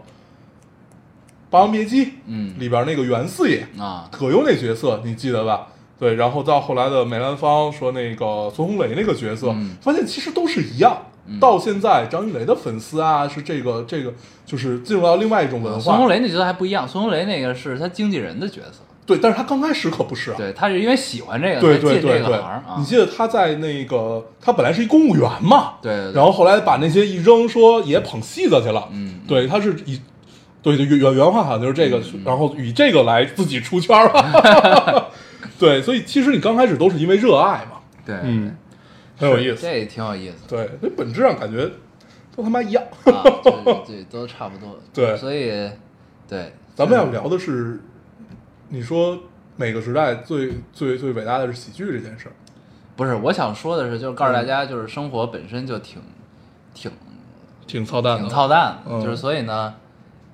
[1.51, 5.68] 霸王别姬》嗯里边那个袁四爷，啊，葛优那角色你记得吧？
[6.01, 10.96] 对，然后到后来的梅兰芳说那个孙红雷那个角色，嗯发现其实都是一样。
[11.26, 14.12] 嗯到现在，张云雷的粉丝啊，是这个这个，
[14.44, 15.80] 就是进入到另外一种文化。
[15.80, 20.35] 孙红雷那角色还不一样，孙红雷那个是他经纪人的角色，对，但是他刚开始可不是啊。
[20.37, 22.40] 对他是因为喜欢这个对才进这个对对对。
[22.78, 28.88] 你记得他在那个，他本来是一公务员嘛，对对对然后后来把那些一扔，说也捧戏子去了。
[28.92, 30.00] 嗯对，他是以，
[30.61, 35.11] 对对原原原话好像就是这个，嗯然后以这个来自己出圈了。
[35.58, 38.56] 对，所以其实你刚开始都是因为热爱嘛，对，嗯，
[39.22, 39.62] 很有意思。
[39.62, 41.70] 这也挺有意思对，那本质上感觉
[42.35, 42.82] 都他妈一样。
[43.04, 44.78] 啊，对对，都差不多。
[44.92, 45.70] 对所以
[46.28, 47.80] 对，咱们要聊的是，
[48.68, 49.18] 你说
[49.56, 52.32] 每个时代最最最伟大的是喜剧这件事儿。
[52.94, 56.00] 不是我想说的是，就是告诉大家，就是生活本身就挺
[56.74, 56.90] 挺
[57.66, 59.74] 挺操蛋的，挺操蛋，嗯就是所以呢，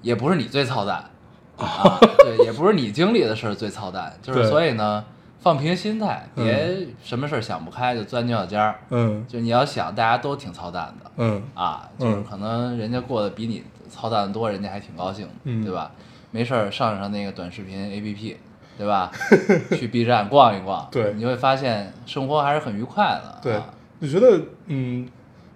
[0.02, 1.04] 也不是你最操蛋
[1.56, 5.04] 啊，对，也不是你经历的事儿最操蛋，就是所以呢，
[5.40, 15.90] 放平心态，嗯别什么事儿想不开就钻牛角尖儿，嗯就你要想大家都挺操蛋的嗯啊，就是嗯可能人家过得比你操蛋的多，人家还挺高兴，嗯对吧？
[16.30, 18.36] 没事儿上上那个短视频 APP。
[18.76, 19.10] 对吧？
[19.76, 23.36] 去 B 站逛一逛，对你会发现生活还是很愉快的。
[23.42, 23.66] 对啊，
[23.98, 25.04] 你觉得，嗯，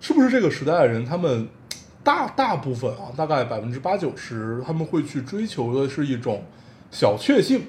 [0.00, 1.46] 是不是这个时代的人，他们
[2.02, 6.42] 大大部分啊，大概百分之八九十，他们会去追求的是一种
[6.90, 7.62] 小确幸、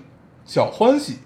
[0.44, 1.20] 小欢喜。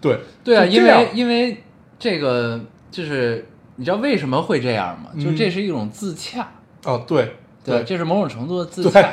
[0.00, 1.62] 对，对啊，因为因为
[1.98, 5.10] 这个就是你知道为什么会这样吗？
[5.14, 5.24] 嗯。
[5.24, 6.48] 就这是一种自洽，
[6.84, 9.12] 啊，对对，这是某种程度的自洽，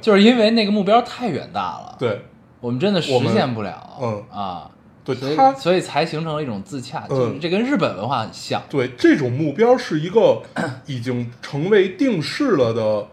[0.00, 2.22] 就是因为那个目标太远大了，， 对
[2.60, 4.70] 我们真的实现不了，嗯啊，
[5.04, 10.42] 所以对他所以才形成了一种自洽，嗯就是这跟日本文化很像，对，这种目标是一个
[10.86, 13.06] 已经成为定式了的，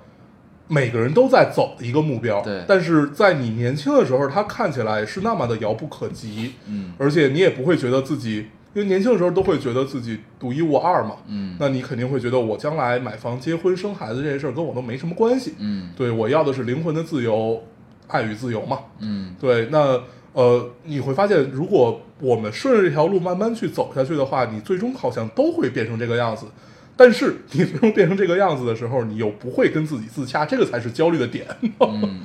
[0.73, 2.41] 每个人都在走的一个目标。
[2.41, 11.17] 对但是在你年轻的时候，它看起来是那么的遥不可及，嗯而且你也不会觉得自己，因为年轻的时候都会觉得自己独一无二嘛。
[11.27, 15.53] 嗯那你肯定会觉得我将来买房、结婚、生孩子这些事儿跟我都没什么关系。
[15.59, 17.61] 嗯对我要的是灵魂的自由，
[18.07, 18.79] 爱与自由嘛。
[18.99, 20.01] 嗯对，那
[20.33, 26.47] 呃，你会发现，如果我们顺着这条路慢慢去走下去的话，你最终好像都会变成这个样子。
[26.95, 31.45] 但是你最终变成这个样子的时候，你又不会跟自己自洽，这个才是焦虑的点。
[31.61, 31.73] 嗯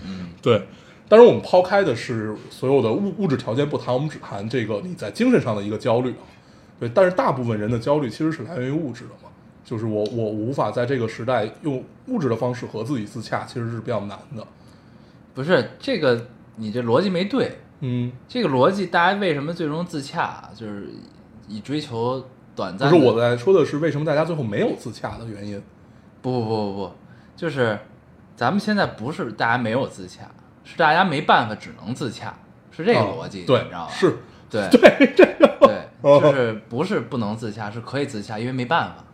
[0.06, 0.66] 嗯， 对，
[1.08, 6.24] 当然我们抛开的是所有的物物质条件不谈，我们只谈这个你在精神上的一个焦虑啊。
[6.78, 9.30] 对，但是大部分人的焦虑其实是来源于物质的嘛，
[9.64, 14.46] 就是我我无法在这个时代用物质的方式和自己自洽，其实是比较难的。
[15.34, 16.26] 不是这个
[16.56, 20.88] 你这逻辑没对，嗯，这个逻辑大家为什么最终自洽，就是
[21.48, 22.24] 以追求
[22.58, 25.62] 短不暂的，是我在说的是为什么大家最后没有自洽的原因。
[26.20, 26.92] 不不不不不，
[27.36, 27.78] 就是
[28.34, 30.28] 咱们现在不是大家没有自洽，
[30.64, 32.34] 是大家没办法只能自洽，
[32.72, 33.92] 是这个啊逻辑，对你知道吧？
[33.92, 34.18] 是，
[34.50, 39.04] 对对，这个，对，哦就是不是不能自洽，是可以自洽，因为没办法。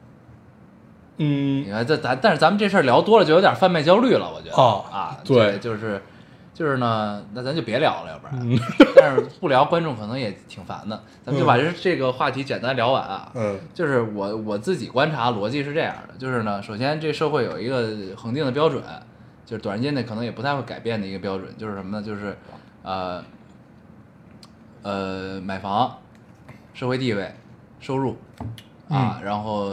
[1.19, 6.03] 嗯你看这咱，但是咱们这事儿聊多了，就有点贩卖焦虑了，我觉得啊啊，对这就是
[6.55, 8.59] 就是呢，那咱就别聊了，要不然，嗯
[8.97, 13.31] 但是不聊，观众可能也挺烦的，咱们就把这这个话题简单聊完啊。
[13.35, 18.83] 嗯就是我我自己观察逻辑是这样的，就是呢，首先这社会有一个恒定的标准，
[19.45, 22.01] 就是短时间内可能也不太会改变的一个标准，就是什么呢？
[22.03, 22.37] 就是
[22.85, 23.23] 呃
[24.83, 25.99] 呃买房、
[26.73, 27.35] 社会地位、
[27.81, 28.17] 收入
[28.89, 29.73] 啊，然后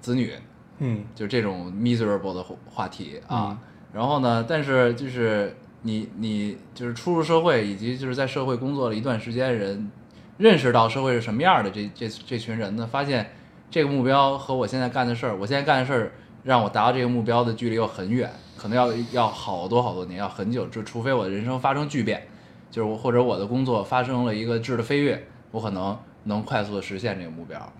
[0.00, 0.32] 子女，
[0.78, 3.48] 嗯就这种 miserable 的话话题啊。
[3.50, 3.58] 嗯
[3.90, 5.56] 然后呢，但是就是
[5.88, 9.90] 你你就是初入社会，以及就是在社会工作了一段时间人，
[10.36, 13.30] 认识到社会是什么样的这这这群人呢，发现
[13.70, 22.28] 这个目标和我现在干的事儿，我现在干的事儿让我达到这个目标的距离又很远，可能要要好多好多年，要很久，就除非我的人生发生巨变，
[22.70, 27.72] 就是我或者我的工作发生了一个质的飞跃，我可能能快速的实现这个目标。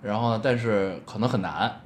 [0.00, 1.80] 然后呢，但是可能很难，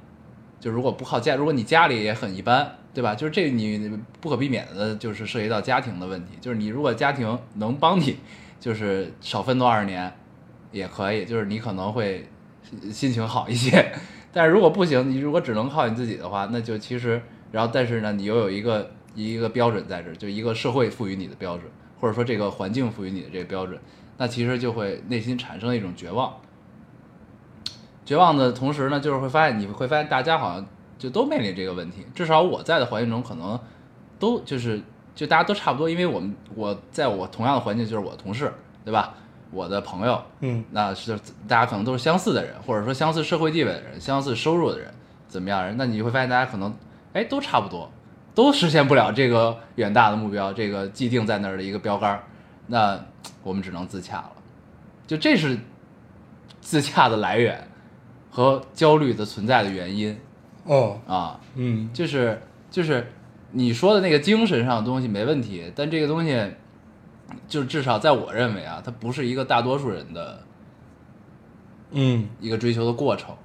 [0.61, 3.15] 就如果不靠家，如果你家里也很一般，对吧？
[3.15, 6.33] 就是这你不可避免的，就是涉及到家庭的问题。
[6.41, 8.17] 就是你如果家庭能帮你
[8.59, 10.13] 就是少奋斗二十年
[10.71, 12.27] 也可以，就是你可能会
[12.91, 13.91] 心情好一些。
[14.33, 23.77] 但是如果不行，你如果只能靠你自己的话，那就其实，然后但是呢，你又有一个一个标准在这，就一个社会赋予你的标准，或者说这个环境赋予你的这个标准，
[24.17, 26.33] 那其实就会内心产生一种绝望。
[28.05, 30.65] 绝望的同时呢，就是会发现你会发现大家好像
[31.01, 33.59] 就都面临这个问题，至少我在的环境中可能
[34.19, 34.79] 都就是
[35.15, 38.53] 就大家都差不多，因为我们我在我同样的环境就是我的同事，
[38.85, 39.15] 对吧？
[39.49, 44.93] 我的朋友，嗯那是大家可能都是相似的人，或者说相似社会地位的人，相似收入的人，
[45.27, 45.75] 怎么样人？
[45.75, 46.71] 那你会发现大家可能
[47.13, 47.91] 哎都差不多，
[48.35, 52.23] 都实现不了这个远大的目标，这个既定在那儿的一个标杆儿，
[52.67, 52.97] 那
[53.43, 54.31] 我们只能自洽了。
[55.05, 55.59] 就这是
[56.61, 57.67] 自洽的来源
[58.29, 60.17] 和焦虑的存在的原因
[60.63, 61.89] 哦啊，嗯。
[61.93, 63.11] 就是就是
[63.51, 66.51] 你说的那个精神上的东西没问题，但这个东西，
[67.47, 70.43] 就至少在我认为啊，它不是一个大多数人的
[71.91, 72.27] 嗯。
[72.39, 73.35] 一个追求的过程，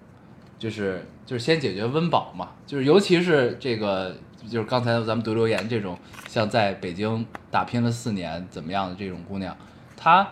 [0.59, 4.17] 就是就是先解决温饱嘛，就是尤其是这个
[4.49, 5.99] 就是刚才咱们读留言这种
[6.29, 9.57] 像在北京打拼了四年怎么样的这种姑娘，
[9.97, 10.29] 她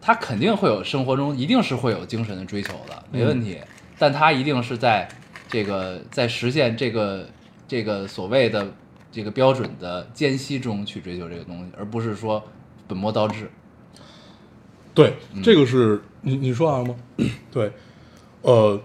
[0.00, 3.58] 她肯定会有生活中一定是会有精神的追求的，没问题，
[3.98, 5.08] 但她一定是在
[5.50, 7.26] 这个在实现这个
[7.66, 8.72] 这个所谓的
[9.10, 12.42] 这个标准的间隙中去追求这个东西，而不是说
[12.86, 13.50] 本末倒置。
[14.94, 16.94] 对，嗯这个是你你说完了吗？
[17.50, 17.72] 对，
[18.42, 18.80] 呃，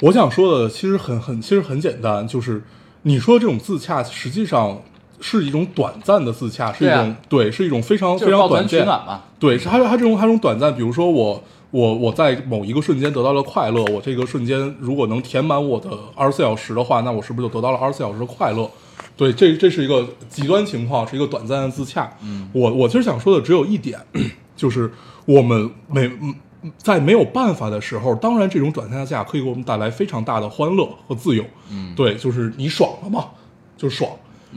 [0.00, 2.62] 我想说的其实很很其实很简单，就是
[3.02, 4.82] 你说这种自洽，实际上
[5.20, 18.70] 是一种短暂的自洽，是一种对，是一种非常非常短暂暖嘛，对，是它它这种它这种短暂，比如说我我我在某一个瞬间得到了快乐，我这个瞬间如果能填满我的二十四小时的话，那我是不是就得到了二十四小时的快乐？
[19.16, 22.08] 对，这这是一个极端情况，是一个短暂的自洽。
[22.22, 23.98] 嗯，我我其实想说的只有一点，
[24.54, 24.92] 就是
[25.24, 26.34] 我们没嗯
[26.76, 31.42] 在没有办法的时候，当然这种短暂的假可以给我们带来非常大的欢乐和自由。
[31.70, 33.26] 嗯对，就是你爽了嘛，
[33.76, 34.10] 就爽。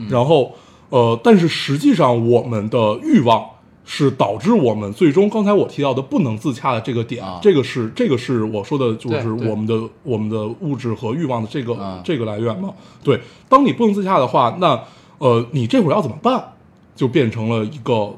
[0.10, 0.54] 然后
[0.90, 3.44] 呃，但是实际上我们的欲望
[3.86, 12.74] 是导致我们最终刚才我提到的不能自洽的这个点，啊这个是这个是我说的，就是我们的我们的物质和欲望的这个、啊这个来源嘛。
[13.04, 14.84] 对，当你不能自洽的话，那
[15.20, 16.54] 呃，你这会儿要怎么办？
[16.96, 18.16] 就变成了一个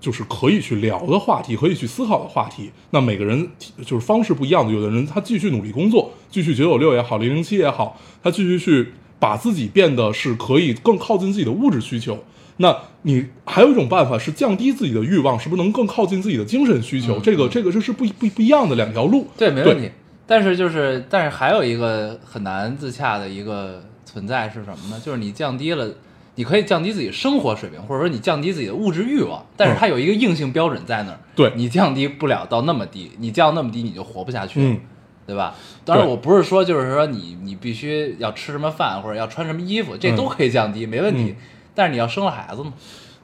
[0.00, 2.70] 就是可以去聊的话题，可以去思考的话题。
[2.90, 3.48] 那每个人
[3.86, 12.18] 就是方式不一样的，有的人他继续努力工作，继续九九六也好，零零七也好，他继续去把自己变得是可以更靠近自己的物质需求。
[12.58, 17.16] 那你还有一种办法是降低自己的欲望，是不是能更靠近自己的精神需求？
[17.18, 19.26] 嗯这个嗯这个这是不不不一样的两条路。
[19.36, 19.90] 对，没问题。
[20.26, 25.00] 但是就是，但是还有一个很难自洽的一个存在是什么呢？
[25.04, 25.88] 就是你降低了，
[26.34, 34.70] 你可以降低自己生活水平，或者说你降低自己的物质欲望，但是它有一个硬性标准在那儿，对你降低不了到那么低，你降那么低你就活不下去了。
[34.70, 34.80] 嗯
[35.26, 35.56] 对吧？
[35.84, 41.34] 当然，我不是说就是说你你必须要吃什么饭或者要穿什么衣服，这嗯都可以降低，没问题。
[41.36, 41.36] 嗯
[41.76, 42.72] 但是你要生了孩子嘛，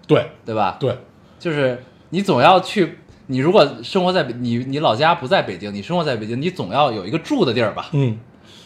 [0.06, 0.26] 对。
[0.46, 0.76] 对吧？
[0.78, 0.96] 对，
[1.40, 8.18] 就是你总要去，你如果生活在北，你你老家不在北京，你生活在北京，你总要有一个住的地儿吧，嗯，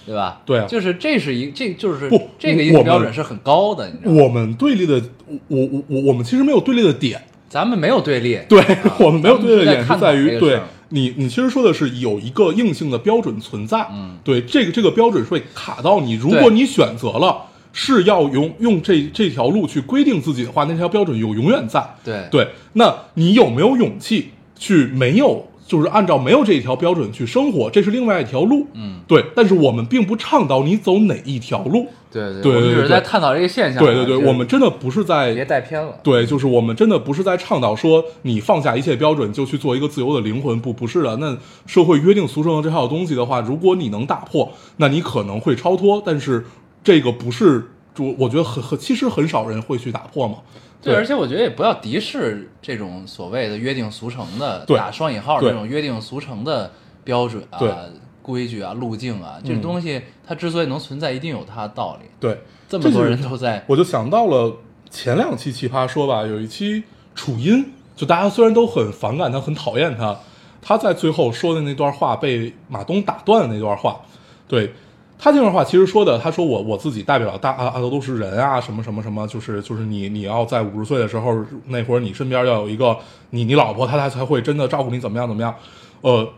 [0.04, 0.42] 对吧？
[0.44, 0.66] 对啊。
[0.66, 4.22] 就是这是一这就是不这个一个标准是很高的，你知道吗？
[4.22, 5.00] 我们对立的，
[5.48, 7.22] 我我我我们其实没有对立的点。
[7.48, 8.60] 咱们没有对立，对、
[8.98, 14.18] 我们没有对立的点在于，对你你其实说的是有一个硬性的标准存在，嗯。
[14.24, 17.44] 对，这个这个标准是会卡到你，如果你选择了
[17.78, 22.26] 是要用用这这条路去规定自己的话，那条标准有永远在，对。
[22.30, 41.14] 对，那你有没有勇气去没有就是按照没有这一条标准去生活，这是另外一条路，嗯，对，但是我们并不倡导你走哪一条路，对对对对我们只是在对探讨这个现象啊，对对对，我们真的不是在别带偏了，对，就是我们真的不是在倡导说你放下一切标准就去做一个自由的灵魂，不不是的。
[41.16, 41.36] 那
[41.66, 46.46] 社会约定俗成的这套东西的话，如果你能打破，那你可能会超脱，但是
[46.86, 50.36] 这个不是，我我觉得很很，其实很少人会去打破嘛。
[50.80, 56.70] 对，而且我觉得也不要敌视这种所谓的约定俗成的对打双引号的这种约定俗成的
[57.02, 57.68] 标准对。
[57.68, 57.78] 啊、
[58.22, 59.60] 规矩啊、路径啊，这嗯。
[59.60, 62.08] 东西它之所以能存在，一定有它的道理。
[62.20, 64.56] 对，这么多人都在，我就想到了
[64.88, 66.84] 前两期奇葩说吧，有一期
[67.16, 70.16] 楚音，就大家虽然都很反感他，很讨厌他，
[70.62, 74.00] 他在最后说的那段话被马东打断的那段话，
[74.46, 74.72] 对
[75.18, 82.96] 他这段话其实说的，他说我我自己代表大啊啊都是人啊，什么什么什么，就是就是你你要在五十岁的时候，那会儿你身边要有一个
[83.30, 85.54] 你你老婆，她才才会真的照顾你怎么样怎么样，
[86.00, 86.28] 呃。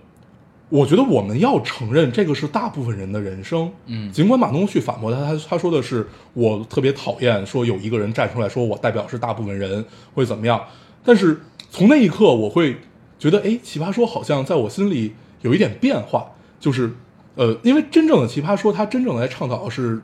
[0.70, 4.12] 我觉得我们要承认这个是大部分人的人生，嗯。
[4.12, 10.62] 尽管马东旭反驳他，他他说的是我特别讨厌说有一个人站出来说我代表是大部分人会怎么样，
[11.02, 12.76] 但是从那一刻我会
[13.18, 16.26] 觉得哎，奇葩说好像在我心里有一点变化，
[16.60, 16.92] 就是
[17.38, 20.03] 呃，因为真正的奇葩说，它真正来倡导的是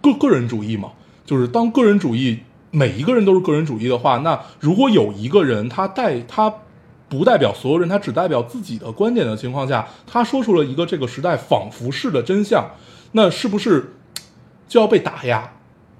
[0.00, 0.92] 个个人主义嘛，
[1.26, 2.38] 就是当个人主义
[2.70, 6.50] 每一个人都是个人主义的话，那如果有一个人他代他
[7.10, 12.64] 不代表所有人，他只代表自己的观点的情况下，他说出了一个这个时代仿佛是的真相，
[13.12, 13.92] 那是不是
[14.66, 15.52] 就要被打压？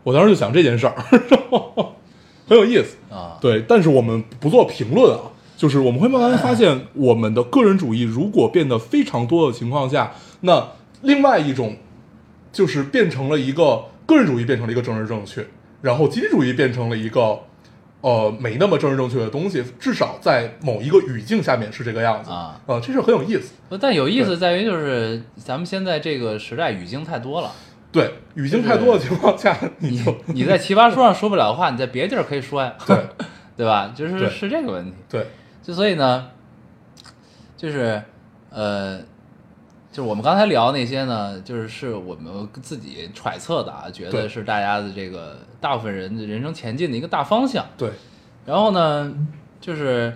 [0.04, 0.94] 我当时就想这件事儿，
[2.48, 2.96] 很有意思。
[3.10, 10.12] 啊，对，但是我们不做评论啊，就是我们会慢慢发现，我们的个人主义如果变得非常多的情况下，
[10.46, 11.76] 那另外一种
[12.52, 15.44] 就是变成了一个个人主义变成了一个政治正确，
[15.82, 17.40] 然后集体主义变成了一个
[18.00, 23.54] 呃没那么政治正确的东西，至少在某一个语境下面是这个样子啊呃这事很有意思。
[23.68, 27.50] 不但有意思在于就是咱们现在这个时代语境太多了，
[27.90, 32.96] 对，语境太多的情况下，你你就你在奇葩说上说不了话，你在别地儿可以说呀，对
[33.56, 33.92] 对吧？
[33.96, 34.92] 就是是这个问题。
[35.08, 35.26] 对，
[35.62, 36.28] 就所以呢，
[37.56, 38.00] 就是
[38.50, 39.00] 呃，
[39.96, 47.64] 就是我们刚才聊那些呢，就是是我们自己揣测的啊，觉得是大家的这个大部分人的人生前进的一个大方向。
[47.78, 47.88] 对，
[48.44, 49.10] 然后呢，
[49.58, 50.12] 就是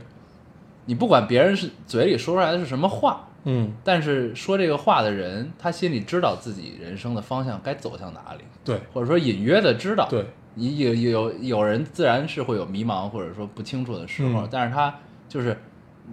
[0.85, 10.07] 你不管别人是嘴里说出来的是什么话，嗯，但是说这个话的人，他心里知道自己人生的方向该走向哪里，对，或者说隐约的知道。
[10.11, 14.49] 对，你有有有人自然是会有迷茫或者说不清楚的时候，嗯。
[14.51, 14.95] 但是他
[15.27, 15.57] 就是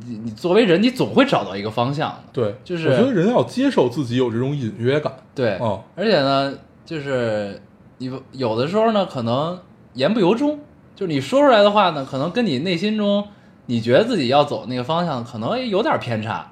[0.06, 2.18] 你你作为人，你总会找到一个方向的。
[2.34, 5.14] 对，就是我觉得人要接受自己有这种隐约感。
[5.34, 6.54] 对，嗯而且呢，
[6.86, 7.62] 就是
[7.98, 9.60] 你有的时候呢，可能
[9.94, 10.60] 言不由衷，
[10.96, 13.28] 就是你说出来的话呢，可能跟你内心中
[13.66, 16.52] 你觉得自己要走那个方向，可能有点偏差，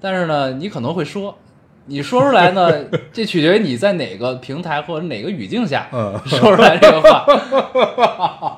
[0.00, 1.36] 但是呢，你可能会说。
[1.86, 2.72] 你说出来呢，
[3.12, 7.26] 这取决于你在哪个平台或者哪个语境下嗯说出来这个话，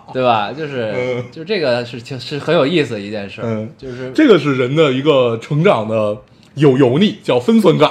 [0.12, 0.52] 对吧？
[0.52, 6.16] 就是嗯就这个是挺是很有意思的一件事，嗯就是这个是人的一个成长的
[6.54, 7.90] 有油腻，叫分寸感。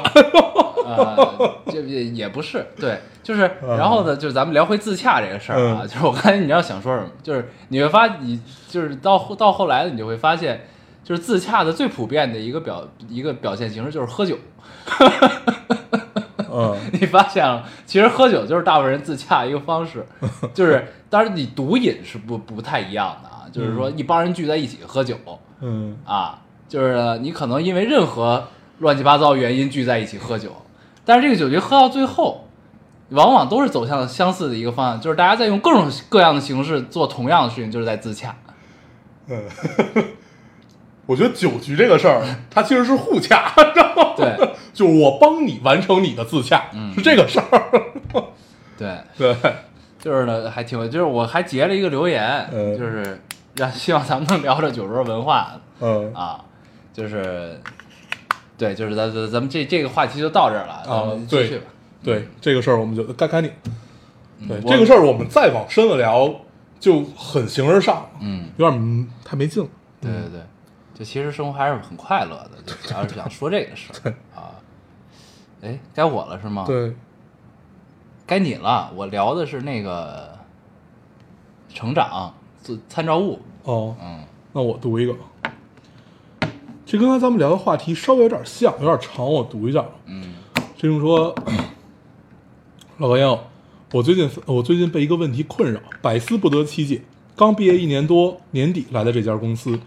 [0.86, 1.18] 啊，
[1.72, 10.68] 这也也不是，对，就是，嗯然后呢，就是咱们聊回自洽这个事儿啊，嗯就是我刚才你知道想说什么，就是你会发，你就是到后到后来，你就会发现，
[11.04, 14.38] 就是自洽的最普遍的一个表一个表现形式就是喝酒，
[16.52, 16.78] 嗯。
[16.94, 20.06] 你发现了，其实喝酒就是大部分人自洽一个方式，
[20.54, 25.18] 就是当然你毒瘾是不不太一样的啊，就是说一帮人聚在一起喝酒
[25.62, 25.98] 嗯。
[26.06, 26.40] 啊，
[26.70, 28.48] 就是你可能因为任何
[28.80, 30.56] 乱七八糟原因聚在一起喝酒，
[31.04, 32.48] 但是这个酒局喝到最后，
[33.10, 38.36] 往往都是走向相似的一个方向，就是大家在用各种各样的形式做同样的事情，就是在自洽。
[39.28, 39.44] 嗯，
[41.06, 44.14] 我觉得酒局这个事儿，它其实是互洽， 知道吗？
[44.16, 44.36] 对，
[44.74, 47.84] 就是我帮你完成你的自洽，嗯是这个事儿。
[48.78, 49.36] 对，对，
[50.00, 53.22] 就是呢，还挺，就是我还截了一个留言，嗯就是
[53.56, 56.40] 让希望咱们能聊聊酒桌文化嗯啊，
[56.94, 57.60] 就是
[58.58, 61.66] 对，就是咱咱咱们这这个话题就到这儿了，咱们继续对吧。
[62.04, 63.52] 对，这个事儿我们就该该你。
[64.48, 66.30] 对这个事儿，我们再往深了聊，
[66.80, 69.70] 就很形而上，嗯，有点嗯太没劲了。
[70.02, 70.42] 对对对，
[70.94, 74.52] 就其实生活还是很快乐的，就主要是想说这个事儿啊。
[75.62, 76.94] 哎，该我了是吗？，对，
[78.28, 78.92] 该你了。
[78.96, 80.38] 我聊的是那个
[81.70, 85.16] 成长做参照物，哦，嗯那我读一个，
[86.86, 89.84] 这跟刚才咱们聊的话题稍微有点像，有点长，我读一下。
[90.06, 90.34] 嗯
[90.78, 91.34] 这种说，
[92.98, 93.40] 老高烟，
[93.94, 97.02] 我最近我最近被一个问题困扰，百思不得其解。
[97.36, 99.80] 刚毕业一年多，年底来的这家公司，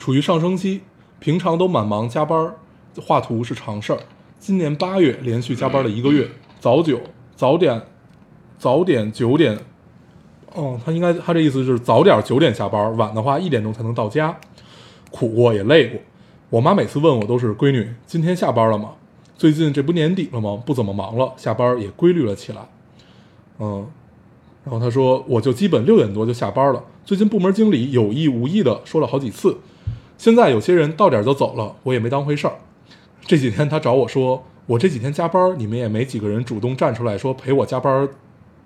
[0.00, 0.80] 处于上升期，
[1.18, 2.54] 平常都满忙加班，
[3.06, 4.00] 画图是常事儿。
[4.38, 6.26] 今年八月连续加班了一个月，
[6.58, 6.98] 早九
[7.36, 7.82] 早点
[8.58, 9.58] 早点九点，
[10.54, 14.34] 哦，他应该他这意思就是早点九点下班，晚的话一点钟才能到家，
[15.10, 16.00] 苦过也累过。
[16.48, 18.92] 我妈每次问我都是闺女，今天下班了吗？
[19.36, 20.62] 最近这不年底了吗？
[20.64, 22.62] 不怎么忙了，下班也规律了起来。
[23.58, 23.86] 嗯，
[24.64, 26.82] 然后他说，我就基本六点多就下班了。
[27.04, 29.58] 最近部门经理有意无意的说了好几次，
[30.20, 32.52] 现在有些人到点就走了，我也没当回事儿。
[33.22, 38.06] 这几天他找我说，我这几天加班，你们也没几个人主动站出来说陪我加班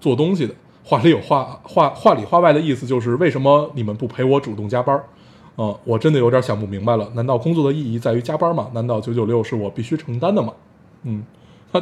[0.00, 0.54] 做东西的。
[0.82, 5.00] 话里有话话话里话外的意思就是，为什么你们不陪我主动加班？
[5.56, 7.08] 嗯，我真的有点想不明白了。
[7.14, 8.68] 难道工作的意义在于加班吗？
[8.74, 10.52] 难道九九六是我必须承担的吗？
[11.04, 11.22] 嗯，
[11.72, 11.80] 他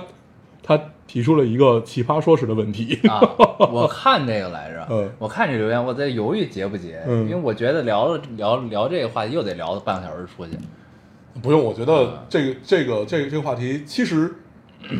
[0.62, 3.00] 他提出了一个奇葩说式的问题。
[3.08, 3.20] 啊，
[3.72, 10.52] 我看这个来着，嗯我看这留言，我在犹豫结不结，嗯因为我觉得聊了聊聊这个话题又得聊半个小时出去。
[11.42, 14.34] 不用，我觉得这个这个这个这个话题，其实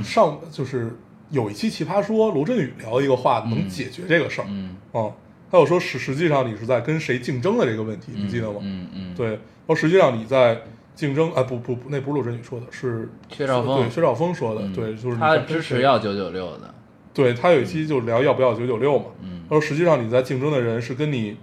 [0.03, 0.97] 上就是
[1.31, 4.47] 有一期奇葩说，罗振宇聊一个话能解决这个事儿。
[4.49, 5.13] 嗯哦，
[5.51, 8.61] 他有说实实际上你是在跟谁竞争的这个问题，你记得吗？
[8.63, 10.63] 嗯嗯，对，说实际上你在
[10.95, 16.75] 竞争，啊不不不，那不是陆振宇说的，是薛兆丰对薛兆丰说的，嗯对，就是你他支持要九九六的，
[17.15, 21.37] 对他有一期就聊要不要九九六嘛，嗯他说实际上你在竞争的人是跟你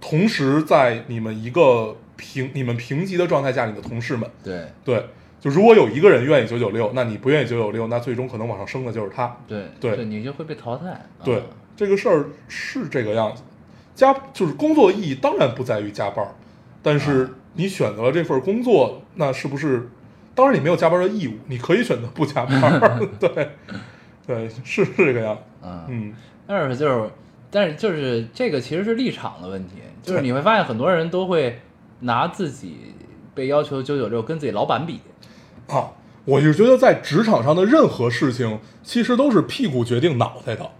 [0.00, 5.04] 同时在你们一个平你们平级的状态下，你的同事们，对对，
[5.40, 11.06] 就如果有一个人愿意九九六，那你不愿意九九六，那最终可能往上升的就是他，对对你就会被淘汰。
[11.24, 11.42] 对啊，
[11.76, 13.42] 这个事儿是这个样子。
[13.94, 16.24] 加就是工作意义当然不在于加班，
[16.80, 19.90] 但是啊你选择了这份工作，那是不是？
[20.32, 22.80] 当然你没有加班的义务，你可以选择不加班。
[23.18, 23.50] 对，
[24.24, 25.36] 对，是是这个样。
[25.60, 26.14] 嗯，嗯，
[26.46, 27.10] 但是就是，
[27.50, 31.60] 但是就是这个其实是立场的问题，就是你会发现很多人都会
[31.98, 32.94] 拿自己
[33.34, 35.00] 被要求九九六跟自己老板比，
[35.66, 35.90] 啊，
[36.24, 40.70] 我是觉得在职场上的任何事情，其实都是屁股决定脑袋的，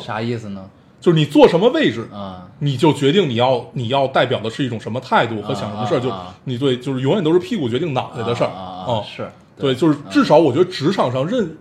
[0.00, 0.70] 啥意思呢？
[1.04, 6.10] 就是你坐什么位置，啊，你就决定你要你要代表的是一种什么态度和想什么事儿，就
[6.44, 8.48] 你对，就是永远都是屁股决定脑袋的事儿。
[8.48, 11.58] 啊是对，就是至少我觉得职场上任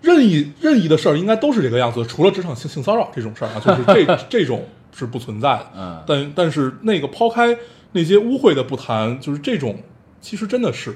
[0.00, 5.66] 任意任意的事儿应该都是这个样子，除了职场性性骚扰这种事儿啊，就是这 这种是不存在的。
[5.76, 6.02] 嗯。
[6.04, 7.56] 但但是那个抛开
[7.92, 9.78] 那些污秽的不谈，就是这种
[10.20, 10.90] 其实真的是，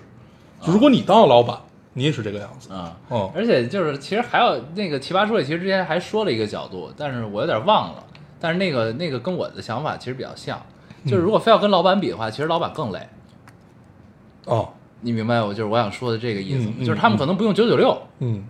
[0.60, 1.56] 就如果你当了老板，
[1.92, 2.72] 你也是这个样子。
[2.72, 2.96] 啊。
[3.08, 8.04] 哦，而且就是，其实还有那个奇葩说里，其实之前还说了一个角度，但是我有点忘了。
[8.38, 10.60] 但是那个那个跟我的想法其实比较像，
[11.04, 13.06] 就是如果非要跟老板比的话，其实老板更累。
[14.46, 14.70] 哦，
[15.02, 16.70] 你明白我就是我想说的这个意思。
[16.84, 18.44] 就是他们可能不用九九六，嗯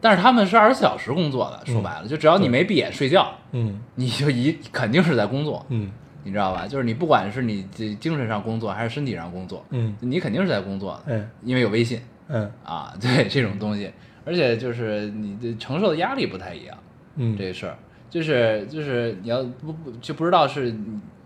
[0.00, 1.72] 但是他们是二十四小时工作的。
[1.72, 3.80] 说白了，就只要你没闭眼睡觉，嗯。
[3.96, 5.90] 你就一肯定是在工作，嗯。
[6.22, 6.66] 你知道吧？
[6.68, 9.96] 就是你不管是你这精神上工作还是身体上工作，嗯。
[10.00, 13.90] 你肯定是在工作的，哎因为有微信嗯啊， 对这种东西，
[14.24, 16.76] 而且就是你的承受的压力不太一样。
[17.16, 17.76] 嗯，这事儿，
[18.10, 20.74] 就是就是你要不不就不知道是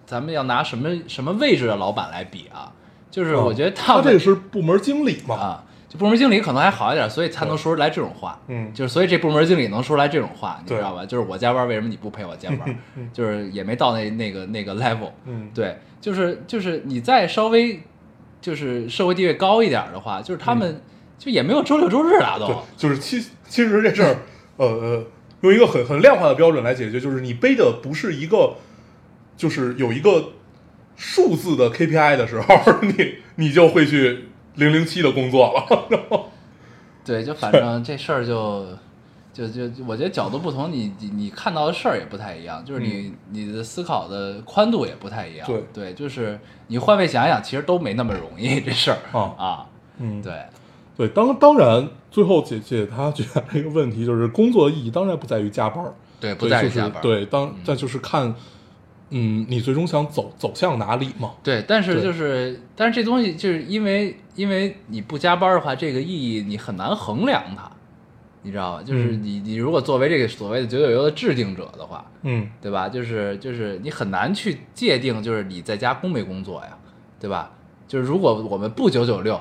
[0.06, 2.72] 咱们要拿什么什么位置的老板来比啊？
[3.10, 5.34] 就是我觉得哦他们这个是部门经理嘛？
[5.34, 8.40] 啊，就部门经理可能还好一点，所以才能说出来这种话。
[8.46, 11.04] 嗯就是所以这部门经理能说出来这种话，你知道吧？
[11.04, 12.76] 就是我加班，为什么你不陪我加班？
[13.12, 15.10] 就是也没到那那个那个 level。
[15.26, 17.80] 嗯对，就是就是你再稍微
[18.40, 20.80] 就是社会地位高一点的话，就是他们
[21.20, 22.46] 就也没有周六周日了都。
[22.46, 24.16] 对，就是其其实这事儿，
[24.56, 25.04] 呃呃，
[25.42, 28.54] 用一个很很量化的标准来解决，就是你背的不是一个，
[29.36, 30.30] 就是有一个
[30.96, 36.26] 数字的 KPI 的时候， 你你就会去零零七的工作了。
[37.04, 38.66] 对，就反正这事儿就
[39.32, 45.46] 就就就我觉得角度不同，你你你看到的事儿也不太一样，就是你、你的思考的宽度也不太一样。
[45.46, 49.66] 对对，就是你换位想想，其实都没那么容易这事儿啊啊。
[49.98, 50.32] 嗯，对，
[51.00, 57.00] 对，当当然，最后解解他解答这个问题，就是工作意义当然不在于加班儿，对，不在于加班。
[57.00, 58.34] 对，当但就是看，
[59.08, 61.30] 嗯，你最终想走走向哪里嘛？
[61.42, 67.70] 对，但是就是，但是这东西就是因为因为你不加班的话，这个意义你很难衡量它，
[68.42, 68.82] 你知道吧？
[68.82, 72.90] 就是嗯你你如果作为这个所谓的九九六的制定者的话，嗯对吧？
[72.90, 76.76] 就是就是你很难去界定，就是你在家工没工作呀，
[77.18, 77.52] 对吧？
[77.88, 79.40] 就是如果我们不九九六，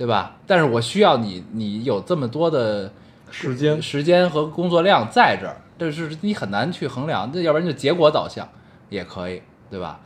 [0.00, 0.34] 对吧？
[0.46, 2.90] 但是我需要你，你有这么多的
[3.30, 7.30] 时间时间和工作量在这儿，这是你很难去衡量。
[7.34, 8.48] 那要不然就结果导向
[8.88, 10.00] 也可以，对吧？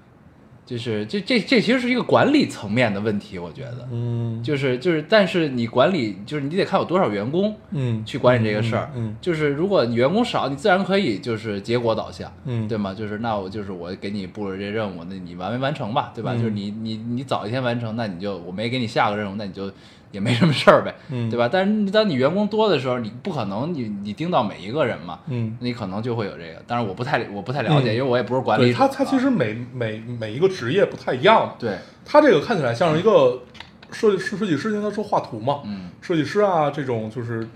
[0.66, 8.90] 就是这这这其实是一个管理层面的问题，我觉得，嗯就是就是，但是你管理就是你得看有多少员工，嗯去管理这个事儿。
[8.96, 12.94] 嗯就是如果你员工少，你自然可以就是结果导向，嗯对吗？
[12.94, 16.32] 就是那我就是我给你布置这任务，那你完没完成吧，对吧？
[16.34, 19.70] 嗯就是你你你早一天完成，那你就我没给你下个任务，那你就
[20.14, 21.48] 也没什么事儿呗，嗯对吧？
[21.52, 26.62] 但是当你员工多的时候，你不可能你你盯到每一个人嘛，嗯，你可能就会有这个。
[26.68, 31.56] 但是我不太我不太了解，嗯因为我也不是管理他他其啊实每每每一个职业不太一样。
[31.58, 33.42] 对，他这个看起来像是一个
[33.90, 37.46] 设计师设计师，应该说画图嘛，嗯，设计师啊这种就是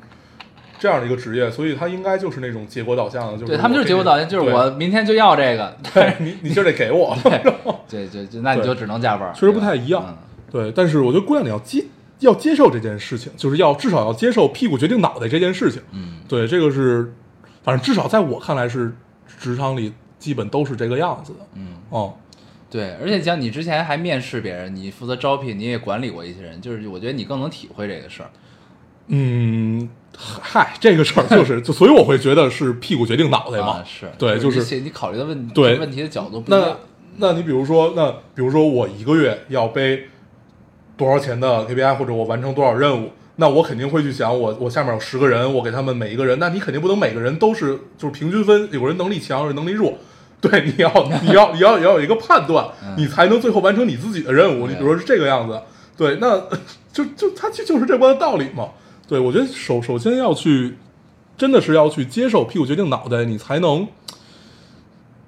[0.81, 10.17] 这样的一个职业，所以他应该就是那种结果导向的，就是对他们就是结果导向，就是我明天就要这个，对你你就得给我，对对对，那你就只能加班，确实不太一样嗯
[10.51, 11.85] 对，但是我觉得姑娘你要接
[12.21, 15.81] 要接受这件事情，就是要至少要接受屁股决定脑袋这件事情。
[15.93, 17.12] 嗯，对，这个是，
[17.62, 18.93] 反正至少在我看来是
[19.39, 21.39] 职场里基本都是这个样子的。
[21.55, 21.69] 嗯。
[21.91, 22.14] 哦，
[22.71, 28.31] 对，而且像你之前还面试别人，你负责招聘，你也管理过一些人，就是我觉得你更能体会这个事儿。
[29.07, 33.69] 嗯，嗨，这个事儿就是， 就所以我会觉得是屁股决定脑袋嘛。
[33.69, 36.77] 啊，是对，就就是是你你考虑的问对问题的角度不一那样。
[37.16, 40.09] 那你比如说，那比如说我一个月要背
[40.99, 49.94] 多少钱的 KPI，或者我完成多少任务，那我肯定会去想我我下面有十个人，我给他们每一个人，那你肯定不能每个人都是就是平均分，有人能力强，有人能力弱。
[50.40, 50.92] 对，你要
[51.22, 54.68] 你要你要你要有一个判断，你才能最后完成你自己的任务。
[54.68, 55.61] 你比如说是这个样子，
[55.96, 56.40] 对，那
[56.92, 58.68] 就就它就就是这么个道理嘛。
[59.09, 60.76] 对我觉得首首先要去，
[61.36, 63.88] 真的是要去接受屁股决定脑袋，你才能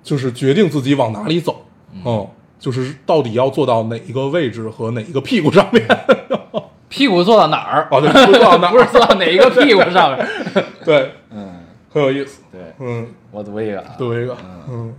[0.05, 1.65] 就是决定自己往哪里走。
[2.05, 2.29] 嗯，
[2.61, 5.85] 就是到底要做到哪一个位置和哪一个屁股上面。
[6.89, 7.89] 屁股坐到哪儿？
[7.91, 10.27] 哦，对，坐到哪儿 不是坐到哪一个屁股上面？
[10.85, 12.43] 对，嗯，很有意思。
[12.51, 14.37] 对，嗯，我读一个啊，读一个，
[14.69, 14.95] 嗯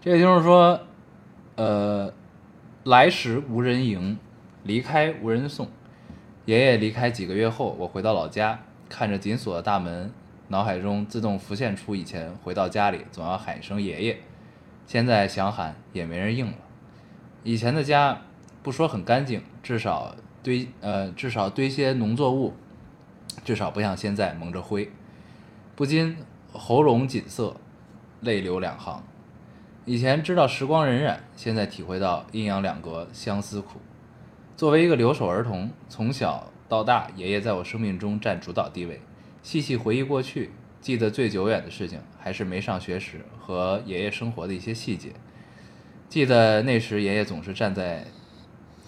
[0.00, 0.80] 这个就是说，
[1.56, 2.10] 呃，
[2.84, 4.18] 来时无人迎，
[4.64, 5.68] 离开无人送。
[6.46, 8.58] 爷爷离开几个月后，我回到老家，
[8.88, 10.10] 看着紧锁的大门，
[10.48, 14.18] 脑海中自动浮现出以前回到家里总要喊一声爷爷，
[14.86, 16.52] 现在想喊也没人应了。
[17.44, 18.22] 以前的家
[18.62, 22.54] 不说很干净，至少堆呃至少堆些农作物，
[23.44, 24.90] 至少不像现在蒙着灰，
[25.74, 26.16] 不禁
[26.52, 27.56] 喉咙紧涩，
[28.20, 29.02] 泪流两行。
[29.84, 33.80] 以前知道时光荏苒，现在体会到阴阳两隔，相思苦。
[34.56, 39.00] 作为一个留守儿童，从小到大，爷爷在我生命中占主导地位。
[39.42, 45.10] 细细回忆过去，记得最久远的事情，还是没上学时和爷爷生活的一些细节。
[46.12, 48.04] 记得那时，爷爷总是站在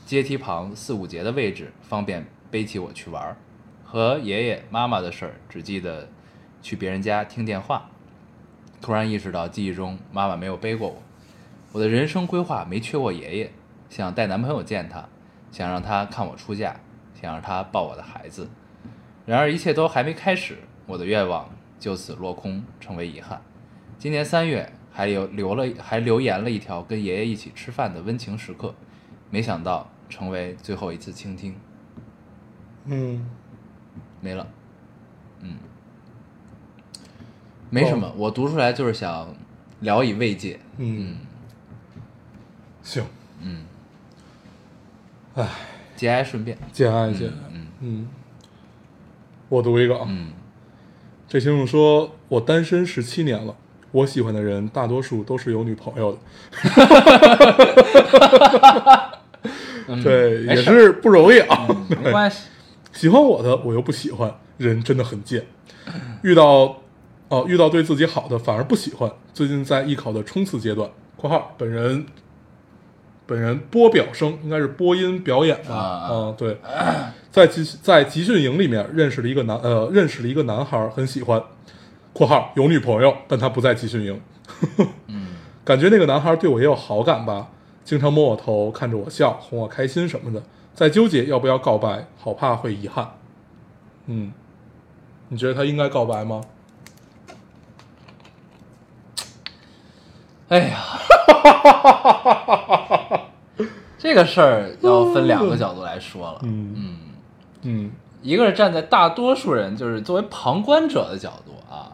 [0.04, 3.34] 阶梯旁四五节的位置，方便背起我去玩儿。
[3.82, 6.06] 和爷爷妈妈的事儿，只记得
[6.60, 7.88] 去别人家听电话。
[8.82, 11.02] 突然意识到记忆中妈妈没有背过我，
[11.72, 13.50] 我的人生规划没缺过爷爷，
[13.88, 15.08] 想带男朋友见他，
[15.50, 16.78] 想让他看我出嫁，
[17.18, 18.50] 想让他抱我的孩子。
[19.24, 21.48] 然而一切都还没开始，我的愿望
[21.80, 23.40] 就此落空，成为遗憾。
[23.98, 28.72] 今年三月还有留了还留言了一条跟爷爷一起吃饭的温情时刻，
[29.28, 31.56] 没想到成为最后一次倾听，
[32.84, 33.28] 嗯，
[34.20, 34.46] 没了。
[35.40, 35.56] 嗯，
[37.70, 39.34] 没什么，我读出来就是想
[39.80, 40.60] 聊以慰藉。
[40.78, 41.16] 嗯，
[42.84, 43.04] 行，
[43.40, 43.64] 嗯，
[45.34, 45.48] 唉，
[45.96, 46.56] 节哀顺变。
[46.70, 48.08] 节哀节哀，嗯嗯，
[49.48, 50.32] 我读一个啊，嗯
[51.26, 53.56] 这听众说，我单身十七年了，
[53.94, 56.18] 我喜欢的人大多数都是有女朋友的，
[59.86, 61.64] 嗯，对，也是不容易啊。
[61.68, 62.48] 嗯没关系。
[62.92, 65.46] 喜欢我的我又不喜欢，人真的很贱。
[66.22, 66.80] 遇到
[67.28, 69.08] 哦、遇到对自己好的反而不喜欢。
[69.32, 72.04] 最近在艺考的冲刺阶段（括号本人
[73.26, 75.74] 本人播表生应该是播音表演吧？
[75.74, 76.58] 啊嗯，对，
[77.30, 81.40] 在集在集训营里面认识了一个男呃认识了一个男孩，很喜欢
[82.14, 84.18] （括号有女朋友，但他不在集训营）。
[85.08, 85.26] 嗯
[85.64, 87.48] 感觉那个男孩对我也有好感吧，
[87.84, 90.42] 经常摸我头，看着我笑，哄我开心什么的，
[90.74, 93.14] 在纠结要不要告白，好怕会遗憾。
[94.06, 94.32] 嗯，
[95.28, 96.42] 你觉得他应该告白吗？
[100.48, 100.76] 哎呀，
[103.98, 106.40] 这个事儿要分两个角度来说了。
[106.42, 106.98] 嗯嗯，
[107.62, 107.90] 嗯
[108.20, 111.93] 一个是站在大多数人，就是作为旁观者的角度啊，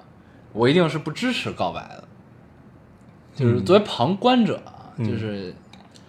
[0.53, 2.05] 我一定是不支持告白的。
[3.35, 5.55] 就是作为旁观者啊，嗯就是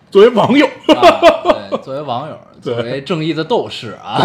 [0.09, 1.01] 作为网友，啊，
[1.43, 4.19] 对，作为网友，对作为正义的斗士啊，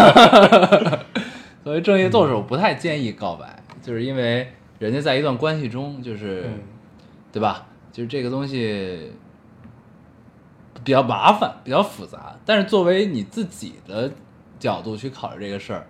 [1.62, 6.60] 作为正义的斗士，我不太建议告白，就是因为人家在一段关系中，就是、嗯
[7.32, 7.66] 对吧？
[7.92, 9.12] 就是这个东西
[10.82, 12.34] 比较麻烦，比较复杂。
[12.46, 14.10] 但是作为你自己的
[14.58, 15.86] 角度去考虑这个事儿，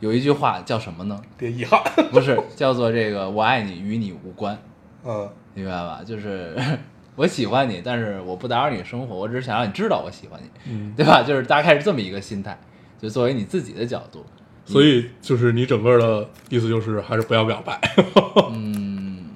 [0.00, 1.20] 有一句话叫什么呢？
[1.36, 1.80] 别遗憾。
[2.12, 4.58] 不是叫做这个“我爱你与你无关”。
[5.06, 6.00] 嗯明白吧？
[6.04, 6.56] 就是
[7.16, 11.22] 我喜欢你，但是我不打扰你的生活，我只是想让你知道我喜欢你，嗯，对吧？
[11.22, 12.58] 就是大概是这么一个心态，
[13.00, 14.26] 就作为你自己的角度，
[14.64, 17.78] 所以就是你整个的意思就是还是不要表白。
[18.50, 19.30] 嗯，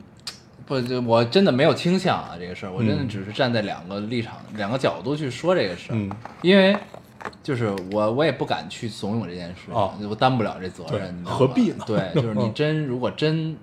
[0.66, 6.10] 不，就我真的没有倾向啊，这个事儿，我真的嗯只是站在两个立场、两个角度去说这个事儿，嗯
[6.42, 6.76] 因为
[7.42, 9.92] 就是我我也不敢去怂恿这件事，哦。
[10.08, 11.84] 我担不了这责任，何必呢？
[11.86, 13.56] 对， 就是你真如果真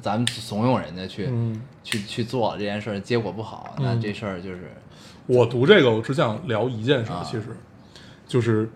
[0.00, 1.60] 咱们怂恿人家去、嗯。
[1.82, 4.00] 去去做这件事儿，结果不好，那嗯。
[4.00, 4.72] 这事儿就是
[5.26, 7.22] 我读这个，我只想聊一件事，啊。
[7.24, 7.44] 其实
[8.26, 8.70] 就是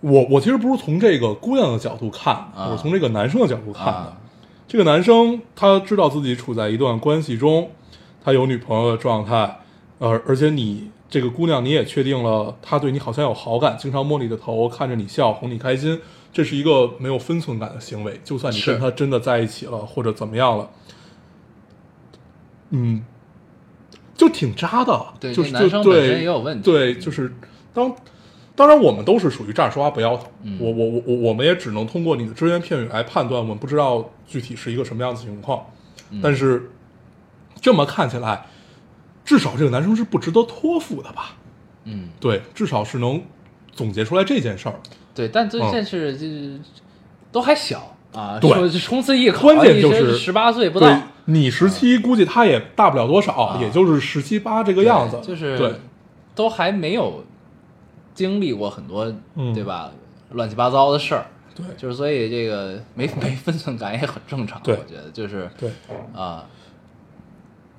[0.00, 2.68] 我我其实不是从这个姑娘的角度看，啊。
[2.70, 3.92] 我从这个男生的角度看的。
[3.92, 4.20] 啊。
[4.68, 7.70] 这个男生他知道自己处在一段关系中，
[8.24, 9.60] 他有女朋友的状态，
[9.98, 16.00] 呃，而且你这个姑娘你也确定了，她对你好像有好感，经常摸你的头，看着你笑，哄你开心，
[16.32, 18.20] 这是一个没有分寸感的行为。
[18.24, 20.70] 就算你跟他真的在一起了，或者怎么样了，
[22.70, 23.04] 嗯，
[24.16, 27.32] 就挺渣的，对就是这男生本身对也有问题对，就是
[27.72, 27.94] 当
[28.56, 30.26] 当然，我们都是属于站着说话不腰疼。
[30.42, 35.64] 嗯我我我我我们也只能通过你的只言片语来判断，我们不知道具体是一个什么样子情况。
[36.10, 36.70] 嗯但是
[37.60, 38.46] 这么看起来，
[39.26, 41.36] 至少这个男生是不值得托付的吧？
[41.84, 43.20] 嗯，对，至少是能
[43.72, 44.76] 总结出来这件事儿。
[45.14, 46.58] 对，但这嗯这是就是
[47.30, 48.50] 都还小啊，对。
[48.50, 55.20] 说冲刺艺考，关键就是十八岁不到，你十七，估计他也大不了多少，也就是十七八这个样子。
[55.22, 55.74] 就是对，
[56.34, 57.24] 都还没有
[58.14, 59.52] 经历过很多，嗯。
[59.52, 59.90] 对吧？
[60.30, 61.64] 乱七八糟的事儿，对。
[61.76, 65.70] 就是所以这个没 没分寸感也很正常，我觉得就是对。
[66.14, 66.44] 啊，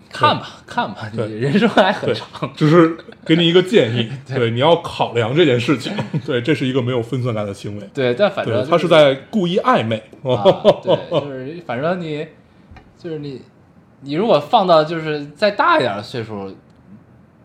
[0.10, 5.96] 看吧看吧，对人生还很长，，只是给你一个建议， 对，你要考量这件事情。
[6.26, 7.90] 对，这是一个没有分寸感的行为。
[7.94, 9.98] 对，但反正对，他是在故意暧昧。
[10.24, 10.44] 啊，
[10.84, 12.28] 对，就是反正你
[12.98, 13.42] 就是你
[14.02, 16.56] 你如果放到就是再大一点的岁数，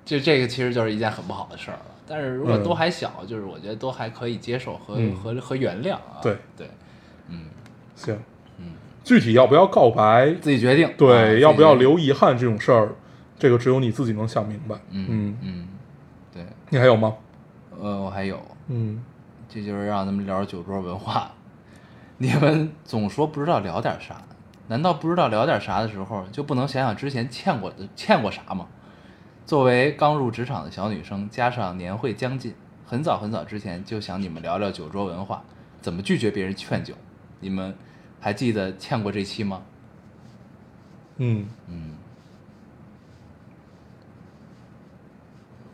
[0.05, 1.83] 这这个其实就是一件很不好的事儿了。
[2.07, 6.21] 但是如果嗯都还小，就是我觉得都还可以接受和、嗯和和原谅啊。
[6.23, 6.67] 对对，
[7.29, 7.47] 嗯，
[7.95, 8.19] 行，嗯，
[9.05, 10.87] 具体要不要告白，自己决定。
[10.87, 11.75] 啊对，要不要？
[11.75, 12.95] 留遗憾这种事儿，
[13.39, 14.77] 这个只有你自己能想明白。
[14.91, 15.69] 嗯嗯，嗯，
[16.33, 17.15] 对，你还有吗？
[17.81, 19.03] 呃，我还有，嗯，
[19.49, 21.33] 这就是让咱们聊酒桌文化。
[22.19, 24.23] 你们总说不知道聊点啥，
[24.69, 28.69] 难道不知道聊点啥的时候，就不能想想之前欠过的欠过啥吗？
[29.45, 32.55] 作为刚入职场的小女生，加上年会将近，
[32.87, 35.43] 很早很早之前就想你们聊聊酒桌文化，
[35.81, 36.95] 怎么拒绝别人劝酒。
[37.41, 37.75] 你们
[38.23, 39.63] 还记得欠过这期吗？
[41.19, 41.91] 嗯，嗯，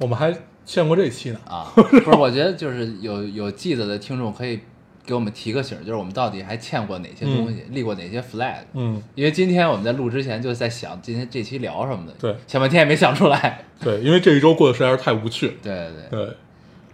[0.01, 0.35] 我们还
[0.65, 1.39] 欠过这期呢。
[1.47, 4.61] 啊， 不是，我觉得就是有有记得的听众可以
[5.05, 8.63] 给我们提个醒儿，就是我们到底还欠过哪些东西，立过哪些 flag。
[8.73, 13.65] 嗯，因为今天我们在录之前就在想今天这期聊什么的，对想半天也没想出来。
[13.81, 15.59] 对，因为这一周过得实在是太无趣。
[15.63, 16.37] 对对对，对，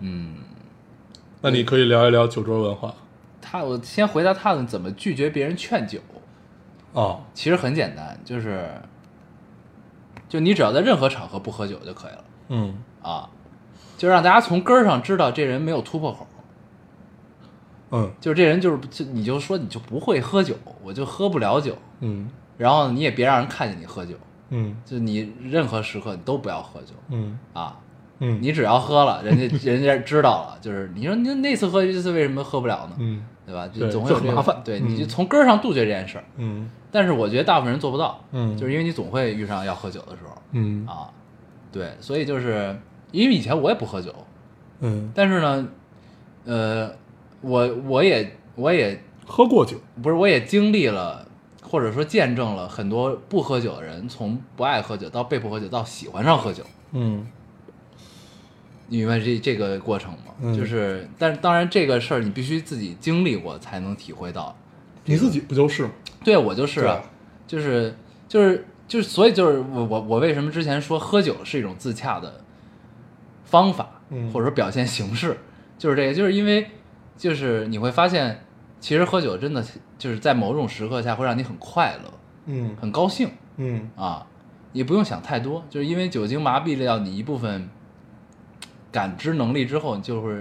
[0.01, 0.35] 嗯，
[1.41, 2.93] 那你可以聊一聊酒桌文化
[3.45, 6.01] 他我先回答他们怎么拒绝别人劝酒，
[6.93, 7.21] 哦。
[7.35, 8.71] 其实很简单，就是
[10.29, 13.29] 就你只要在任何场合不喝酒就可以了嗯啊，
[13.99, 16.27] 就让大家从根儿上知道这人没有突破口，
[17.91, 24.15] 嗯就是这人就是就你就说你就不会喝酒，我就喝不了酒，嗯然后你也别让人看见你喝酒，
[24.51, 27.77] 嗯就你任何时刻你都不要喝酒嗯啊。
[28.25, 32.97] 嗯，你只要喝了，人家 人家知道了，就是你说你那次喝这次为什么喝不了呢？
[32.99, 33.69] 嗯对吧？
[33.69, 36.25] 就总会有这个麻烦对，嗯你就从根儿上杜绝这件事儿。
[36.39, 41.11] 嗯但是我觉得大部分人做不到，嗯就是因为你总会遇上要喝酒的时候嗯啊。
[41.71, 42.75] 对，所以就是
[43.13, 44.15] 因为以前我也不喝酒，
[44.81, 45.69] 嗯，但是呢，
[46.45, 46.91] 呃，
[47.43, 49.77] 我我也我也喝过酒。
[50.03, 51.27] 不是我也经历了，
[51.63, 56.63] 或者说见证了很多不喝酒的人从不爱喝酒到被迫喝酒到喜欢上喝酒。
[56.93, 57.27] 嗯
[58.89, 60.35] 你明白这这个过程吗？
[60.41, 64.57] 嗯就是，但是当然这个事儿你必须自己经历过才能体会到。
[65.05, 65.91] 你自己不就是吗？
[66.25, 66.81] 对我就是
[67.47, 67.95] 就是
[68.27, 72.41] 就是就是，所以就是我我我为什么之前说喝酒是一种自洽的
[73.45, 75.37] 方法，嗯或者说表现形式，
[75.79, 76.67] 就是这个，就是因为
[77.17, 78.45] 就是你会发现，
[78.81, 79.65] 其实喝酒真的
[79.99, 82.11] 就是在某种时刻下会让你很快乐，
[82.47, 84.27] 嗯很高兴嗯啊，
[84.73, 87.69] 也不用想太多，就是因为酒精麻痹掉你一部分
[88.95, 90.33] 感知能力之后，你就会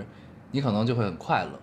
[0.51, 1.59] 你可能就会很快乐。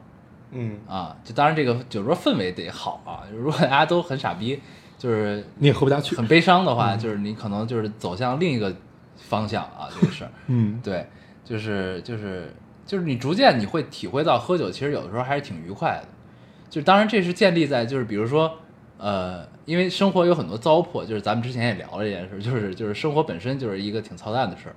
[0.51, 3.22] 嗯，啊，就当然这个酒桌氛围得好啊。
[3.32, 4.61] 如果大家都很傻逼，
[4.99, 6.16] 就是你也喝不下去。
[6.16, 8.74] 很悲伤的话，就是你可能就是走向另一个
[9.16, 10.30] 方向啊，这个事儿。
[10.49, 11.07] 嗯对，
[11.45, 12.53] 就是就是
[12.84, 16.09] 就是你逐渐你会体会到喝酒其实有的时候还是挺愉快的。
[16.68, 18.59] 就当然这是建立在就是比如说
[18.99, 24.74] 呃，因为生活有很多糟粕，就是咱们之前也聊了这件事，就是就是生活本身就是一个挺操蛋的事儿，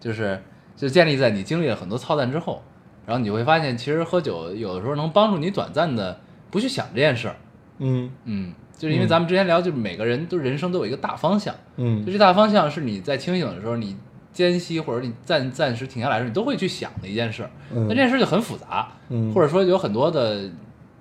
[0.00, 0.40] 就是
[0.76, 2.62] 就建立在你经历了很多操蛋之后，
[3.06, 6.20] 然后你会发现其实喝酒有的时候能帮助你短暂的
[6.50, 7.36] 不去想这件事儿。
[7.78, 13.96] 嗯嗯，就是因为嗯咱们之前聊，就是每个人都人生都有一个大方向，嗯就嗯这大方向是你在清醒的时候，你
[14.32, 17.50] 间隙或者你暂暂时停下来的时候，你都会去想的一件事儿。
[17.74, 20.50] 嗯那这件事就很复杂，嗯或者说有很多的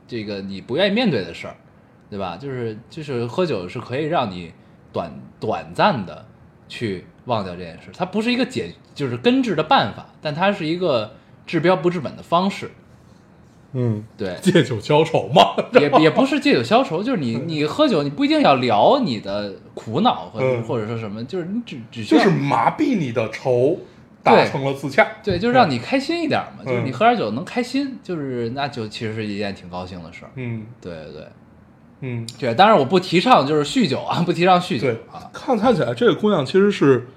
[0.07, 1.55] 这个你不愿意面对的事儿，
[2.09, 2.37] 对吧？
[2.37, 4.51] 就是就是喝酒是可以让你
[4.93, 6.25] 短短暂的
[6.67, 11.15] 去忘掉这件事，它不是一个解就是根治的办法，但它是一个
[11.45, 12.71] 治标不治本的方式。
[13.73, 15.55] 嗯，对，借酒消愁嘛。
[15.73, 20.63] 也 也不是借酒消愁，就是你你喝酒，你不一定要聊你的苦恼或者、嗯。
[20.63, 23.77] 或者说什么，就是你只只需要就是麻痹你的愁，
[24.23, 25.05] 达成了自洽。
[25.23, 26.67] 对，就是让你开心一点嘛，嗯。
[26.67, 30.31] 就是你喝点酒能开心，就是那就其实是一件挺高兴的事儿。
[30.35, 30.65] 嗯。
[30.79, 31.13] 对对。
[31.13, 31.27] 对
[32.01, 37.07] 嗯，对，当然我不提倡就是酗酒啊，不提倡�酗酒对啊，看看起来这个姑娘其实是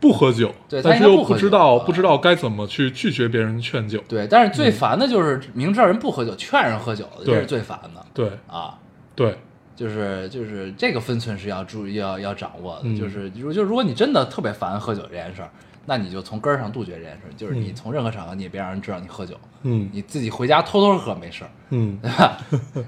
[0.00, 4.02] 不喝酒，对但是又不知道啊不知道该怎么去拒绝别人劝酒。
[4.08, 8.04] 对，但是最烦的就是明知道人不喝酒，劝人喝酒这是最烦的。
[8.14, 8.30] 对。
[8.46, 8.78] 啊。
[9.14, 9.36] 对，
[9.76, 12.96] 就是就是这个分寸是要注意要要掌握的，嗯。
[12.96, 15.50] 就是如就如果你真的特别烦喝酒这件事儿，
[15.84, 17.74] 那你就从根儿上杜绝这件事儿，就是你嗯。
[17.74, 19.34] 从任何场合你也别让人知道你喝酒，
[19.64, 19.90] 嗯。
[19.92, 21.98] 你自己回家偷偷喝没事儿，嗯。
[22.00, 22.38] 对吧？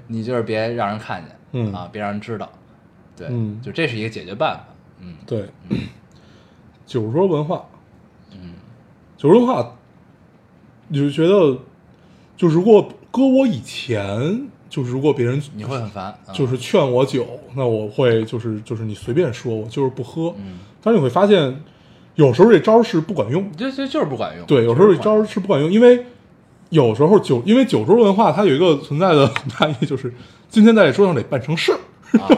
[0.06, 1.72] 你就是别让人看见，嗯。
[1.74, 2.50] 啊，别让人知道，
[3.14, 3.60] 对，嗯。
[3.60, 4.64] 就这是一个解决办法，
[5.00, 5.14] 嗯。
[5.26, 5.46] 对，
[6.92, 7.64] 酒桌文化，
[8.32, 8.52] 嗯
[9.16, 9.76] 酒桌文化，
[10.88, 11.56] 你就觉得，
[12.36, 20.34] 就如果搁我以前，就是如果别人你会很烦，啊就是劝我酒，那我会就是就是你随便说，我就是不喝。
[20.36, 21.62] 嗯，但是你会发现，
[22.14, 23.50] 有时候这招是不管用。
[23.56, 26.04] 这这就是不管用，对，有时候这招是不管用，因为
[26.68, 30.12] 有时候酒，因为酒桌文化它有一个存在的很大意义，就是
[30.50, 31.78] 今天在这桌上得办成事儿。
[32.18, 32.28] 啊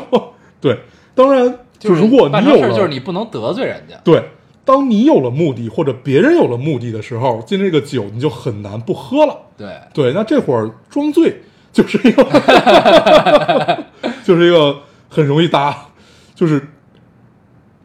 [0.61, 0.79] 对，
[1.13, 4.31] 当然，就是如果你有就是你不能得罪人家，对，
[4.65, 9.37] 当你有了目的或者别人有了目的的时候，进这个酒你就很难不喝了。
[9.57, 11.43] 对，对，那这会儿装醉
[11.73, 12.25] 就是一个，
[14.25, 14.77] 就是一个
[15.09, 15.87] 很容易搭，
[16.35, 16.67] 就是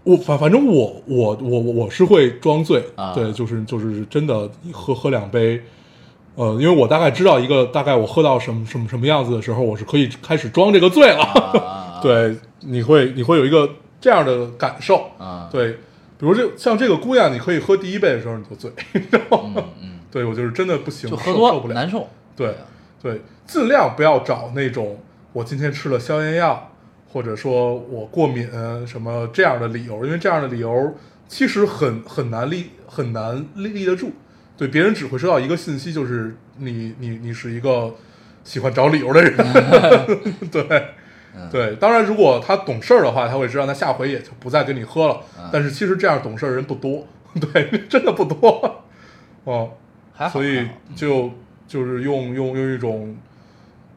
[0.03, 3.13] 我反反正我我我我是会装醉，啊。
[3.13, 5.61] 对，就是就是真的你喝喝两杯，
[6.35, 11.99] 呃，因为我大概知道一个大概我喝到什么什么什么样子的时候，我是可以开始装这个醉了，啊。
[12.01, 13.69] 对，你会你会有一个
[13.99, 15.77] 这样的感受，啊，对，
[16.19, 18.69] 比如这像这个姑娘，你可以喝第一杯的时候你就醉，
[19.09, 22.53] 然后嗯嗯， 对我就是真的不行，就喝多受受不了，难受，对
[23.01, 25.01] 对，尽量不要找那种
[25.31, 26.73] 我今天吃了消炎药，
[27.07, 28.49] 或者说我过敏
[28.85, 30.93] 什么这样的理由，因为这样的理由
[31.29, 34.11] 其实很很难立很难立立得住。
[34.57, 37.95] 对，别人只会收到一个信息，就是你你你是一个
[38.43, 39.37] 喜欢找理由的人。
[40.51, 40.89] 对
[41.35, 41.49] 嗯。
[41.51, 45.17] 对，当然如果他懂事儿的话，他会知道，他下回也就不再跟你喝了。
[45.37, 45.49] 嗯。
[45.51, 47.05] 但是其实这样懂事儿的人不多，
[47.39, 48.83] 对，真的不多。
[49.45, 49.71] 哦，
[50.13, 51.31] 还，所以就
[51.67, 53.15] 就是用用用一种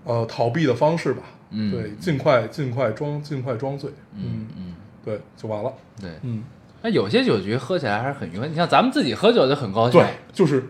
[0.05, 1.71] 呃逃避的方式吧，嗯。
[1.71, 4.75] 对，尽快尽快装尽快装醉，嗯嗯，
[5.05, 6.11] 对，就完了，对。
[6.23, 6.45] 嗯，
[6.83, 10.65] 那有些酒局喝起来还是很愉快，你像咱们自己喝酒就很高兴，对，就是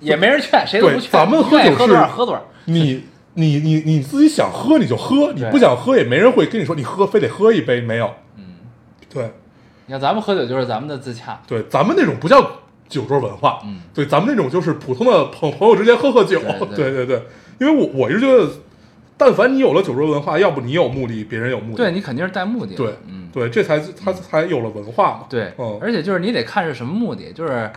[0.00, 1.10] 也没人劝，谁都不劝。
[1.10, 2.44] 咱们喝酒是喝多少喝多少。
[2.66, 3.04] 你
[3.38, 8.44] 你你你自己想喝你就喝，你不想喝也没人会跟你说你喝非得喝一杯，没有，嗯，
[9.08, 9.30] 对。
[9.86, 13.78] 你看咱们喝酒就是咱们的自洽，对，咱们那种不叫酒桌文化，嗯。
[13.94, 16.40] 对，咱们那种就是普通的朋朋友之间喝喝酒，
[16.74, 16.92] 对对。
[16.92, 17.22] 对 对对，
[17.60, 18.50] 因为我我是觉得，
[19.16, 22.76] 但凡你有了酒桌文化，要不你有目的，别人有目的，对你肯定是带目的的。
[22.76, 25.20] 对，嗯，对，这才他才有了文化嘛。
[25.30, 25.78] 对，嗯。
[25.80, 27.70] 而且就是你得看是什么目的，就是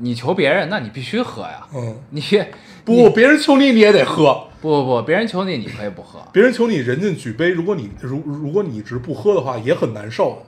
[0.00, 1.66] 你求别人，那你必须喝呀。
[1.74, 2.22] 嗯， 你
[2.84, 6.20] 不，别人求你你也得喝，不不不，别人求你，你可以不喝。
[6.32, 10.42] 别人求你人家举杯，如果你如如果你一直不喝的话，也很难受。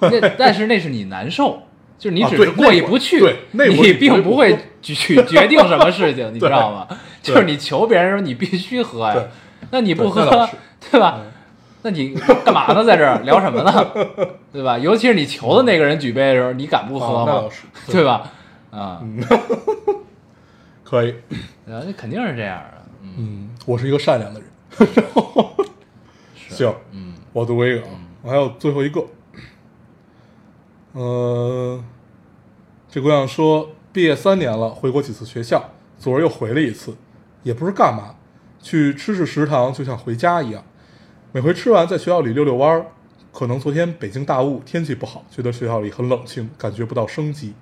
[0.00, 1.62] 那但是那是你难受，
[1.98, 4.94] 就是你啊只是过意不去，对你你不会并不会决
[5.24, 6.86] 决定什么事情，你知道吗？
[7.22, 9.14] 就是你求别人说你必须喝呀，
[9.70, 10.48] 那你不喝
[10.90, 11.32] 对吧嗯？
[11.82, 12.82] 那你干嘛呢？
[12.84, 13.86] 在这儿聊什么呢？
[14.52, 14.76] 对吧？
[14.78, 17.44] 尤其是你求的那个人举杯的时候，你敢不喝吗
[17.86, 18.32] 对吧？
[18.70, 19.02] 啊，
[20.84, 21.14] 可以。
[21.64, 24.48] 那肯定是这样的，嗯，嗯，我是一个善良的人。
[26.48, 27.88] 行，嗯我读一个，啊，
[28.22, 29.04] 我还有最后一个。
[30.92, 31.84] 呃，
[32.88, 36.96] 这姑娘说，毕业三年了，回过几次学校，昨儿又回了一次，
[37.42, 38.14] 也不是干嘛，
[38.62, 40.64] 去吃吃食堂，就像回家一样。
[41.32, 42.86] 每回吃完，在学校里溜溜弯儿。
[43.32, 47.52] 可能昨天北京大雾，天气不好，觉得学校里很冷清，感觉不到生机。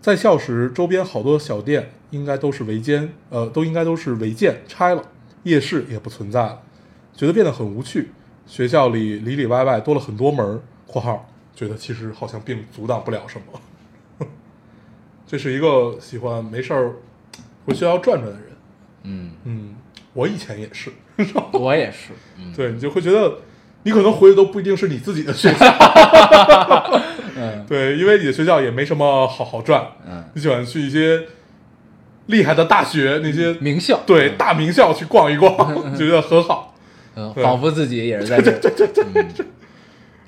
[0.00, 5.02] 在校时，周边好多小店应该都是违建，呃，都应该都是违建拆了，
[5.42, 6.62] 夜市也不存在了，
[7.14, 8.10] 觉得变得很无趣。
[8.46, 13.60] 学校里里里外外多了很多门儿（括号觉得其实好像并阻挡不了什么）。
[15.26, 16.92] 这是一个喜欢没事儿
[17.64, 18.42] 回学校转转的人。
[19.02, 19.74] 嗯，嗯，
[20.12, 20.92] 我以前也是，
[21.52, 23.38] 我也是，嗯，对你就会觉得
[23.82, 25.66] 你可能回的都不一定是你自己的学校，
[27.36, 27.64] 嗯。
[27.68, 31.22] 对，因为你的学校也没什么好好赚，嗯，你喜欢去一些
[32.26, 36.74] 厉害的大学那些名校，对大名校去逛一逛，觉得很好。
[37.14, 38.60] 嗯，仿佛自己也是在这儿，
[39.14, 39.26] 嗯。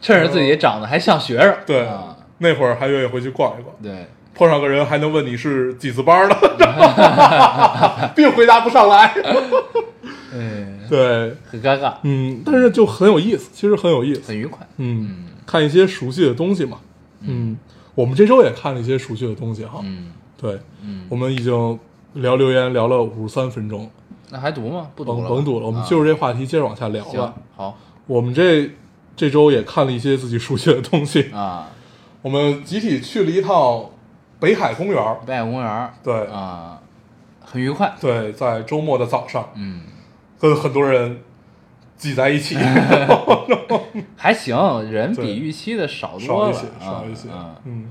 [0.00, 6.36] 趁着自己长得还像学生，对啊，，那会儿还愿意回去逛一逛，对，碰上个人还能问你是几次班的，
[8.14, 9.12] 并回答不上来。
[10.32, 14.22] 嗯，对，很尴尬，嗯，但是就很有意思，其实很有意思。
[14.28, 16.78] 很愉快，嗯，看一些熟悉的东西嘛。
[17.20, 17.58] 嗯，
[17.94, 19.80] 我们这周也看了一些熟悉的东西哈。
[19.82, 20.12] 嗯。
[20.36, 21.78] 对，嗯，我们已经
[22.14, 23.90] 聊留言聊了五十三分钟，
[24.30, 24.88] 那还读吗？
[24.94, 25.86] 不读了吧，甭读了，我们啊。
[25.88, 27.34] 就是这话题接着往下聊行了。
[27.56, 27.76] 好。
[28.06, 28.70] 我们这
[29.16, 31.22] 这周也看了一些自己熟悉的东西。
[31.32, 31.68] 啊，
[32.22, 33.86] 我我们集体去了一趟
[34.38, 36.26] 北海公园儿，北海公园儿，对。
[36.26, 36.78] 啊，
[37.42, 39.80] 很愉快，对，在周末的早上，嗯，
[40.38, 41.22] 跟很多人
[41.98, 42.56] 挤在一起，
[44.16, 44.56] 还行，
[44.90, 47.28] 人比预期的少少一些，多了啊少一些。
[47.64, 47.86] 嗯，，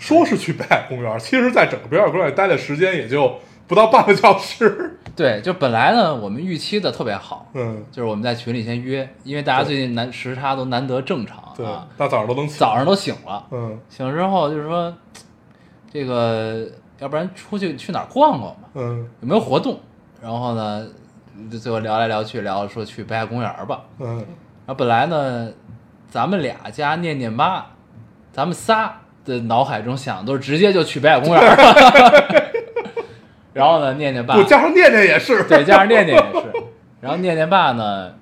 [0.00, 3.34] 说是去北海公园儿，其实在整个北海公园待的时间也就
[3.66, 13.78] 不到半个小时， 对，就本来呢，我们预期的特别好，嗯，就是我们在群里先约，因为大家最近难时差都难得正常对啊，，大早上都能起，早上都醒了，嗯。
[13.90, 14.92] 醒了之后就是说，
[15.92, 16.66] 这个
[16.98, 19.06] 要不然出去去哪儿逛逛吧，嗯。
[19.20, 19.78] 有没有活动？
[20.22, 20.86] 然后呢，
[21.50, 23.82] 就最后聊来聊去聊说去北海公园儿吧。
[23.98, 25.50] 嗯，然后本来呢，
[26.08, 27.64] 咱们俩加念念妈，
[28.32, 32.52] 咱们仨的脑海中想的都是直接就去北海公园儿。
[33.52, 36.52] 然后呢，念念爸我加上念念也是，对，加上念念也是。
[37.00, 38.12] 然后念念爸呢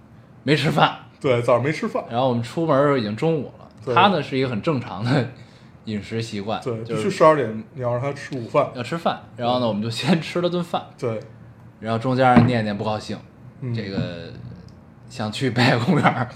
[0.43, 3.95] 没吃饭， 对，早上没吃饭，然后我们出门的时候已经中午了。
[3.95, 5.31] 他呢是一个很正常的
[5.87, 9.21] 饮食习惯，对，就是十二点你要让他吃午饭，要吃饭。
[9.37, 11.19] 然后呢，我们就先吃了顿饭，对，
[11.83, 13.19] 然后中间念念不高兴，
[13.61, 13.75] 嗯。
[13.75, 14.31] 这个
[15.11, 16.29] 想去北海 公园儿，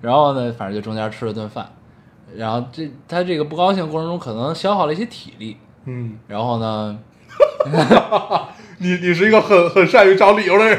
[0.00, 1.70] 然后呢，反正就中间吃了顿饭，
[2.34, 6.98] 然后这他这个不高兴过程中可能消耗了一些体力，嗯，然后呢，
[8.78, 10.78] 你你是一个很很善于找理由的人，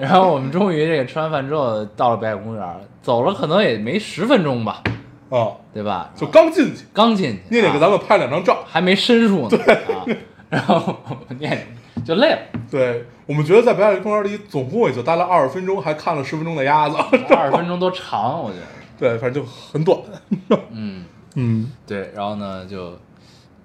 [0.00, 4.82] 然后我们终于这个吃完饭之后到了北海公园儿，走了可能也没十分钟吧，
[5.30, 6.10] 啊，对吧？
[6.14, 9.56] 就刚进去，刚进去，啊念念给咱们拍两张照，还没申诉呢，
[9.94, 10.04] 啊，
[10.50, 10.98] 然后
[11.38, 11.66] 念念
[12.04, 12.38] 就累了，
[12.70, 16.96] 对我们觉得在北海公园里总共也就待了二十分钟，还看了十分钟的鸭子，
[17.30, 18.66] 二十分钟都长，我觉得，
[18.98, 19.98] 对，反正就很短，
[20.70, 21.72] 嗯，嗯。
[21.86, 22.98] 对，然后呢就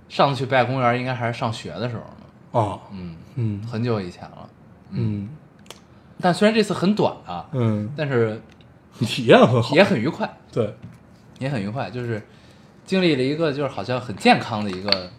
[0.09, 4.49] 上次去北海公园应该还是上学的时候呢，啊，嗯，嗯很久以前了。
[4.91, 5.29] 嗯。
[6.19, 8.41] 但虽然这次很短啊，嗯，但是
[9.01, 10.75] 体验很好，也很愉快，对，
[11.39, 12.19] 也很愉快，就是
[12.85, 15.11] 经历了一个就是好像很健康的一个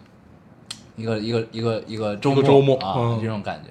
[0.99, 3.69] 一个一个一个一个周末周末啊，嗯这种感觉。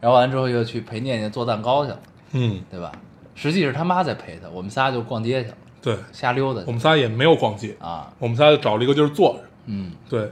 [0.00, 2.00] 然后完了之后又去陪念念做蛋糕去了，
[2.32, 2.92] 嗯对吧？
[3.34, 9.92] 实际是他妈在陪他，我们仨就逛街去了，对，瞎溜达我们仨也没有逛街，啊，我们仨就找了一个地儿坐着，嗯。
[10.08, 10.30] 对，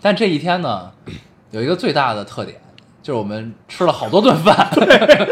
[0.00, 0.90] 但这一天呢，
[1.50, 2.60] 有一个最大的特点，
[3.02, 4.68] 就是我们吃了好多顿饭，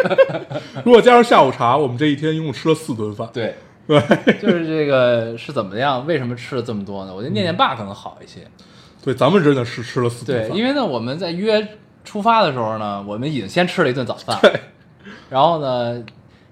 [0.85, 3.55] 如果加上下午茶，我们这一天一共吃了四顿饭，对，
[3.87, 4.01] 对
[4.41, 6.07] 就是这个是怎么样？
[6.07, 7.15] 为什么吃了这么多呢？
[7.15, 8.41] 我觉得念念爸可能好一些，
[9.03, 11.67] 对，咱们真的是吃了四顿对，饭，因为呢，我们在约
[12.05, 14.39] 出发的时候呢，我们已经先吃了一顿早饭，
[15.31, 16.03] 然后呢，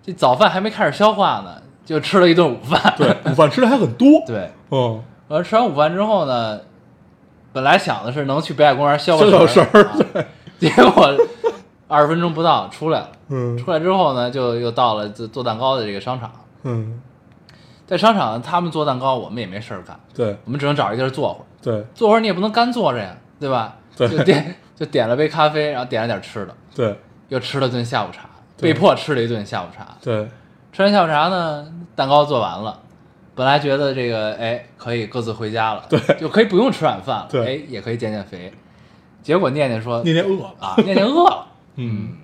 [0.04, 6.60] 这早饭还没开始消化呢，就吃了一顿午饭，对， 午饭吃的还很多，对，嗯，然后吃完午饭之后呢，
[7.52, 10.24] 本来想的是能去北海公园消消消个食儿啊
[10.58, 11.14] 结果
[11.88, 13.10] 二十分钟不到出来了。
[13.28, 13.56] 嗯。
[13.58, 16.30] 出来之后呢，就又到了做做蛋糕的这个商场，
[16.62, 17.00] 嗯，
[17.86, 21.46] 在商场他们做蛋糕，我们也没事儿干，对我们只能找一地儿坐会儿。
[21.62, 23.76] 对坐会儿你也不能干坐着呀，对吧？
[23.96, 26.96] 对就点就点了杯咖啡，然后点了点吃的，对
[27.28, 28.28] 又吃了顿下午茶，
[28.60, 29.96] 被迫吃了一顿下午茶。
[30.02, 30.28] 对，
[30.72, 32.80] 吃完下午茶呢，蛋糕做完了，
[33.34, 38.52] 本来觉得这个哎可以各自回家了，对就可以不用吃晚饭了，对哎也可以减减肥。
[39.22, 42.18] 结果念念说念念饿了，啊，念念饿了，嗯，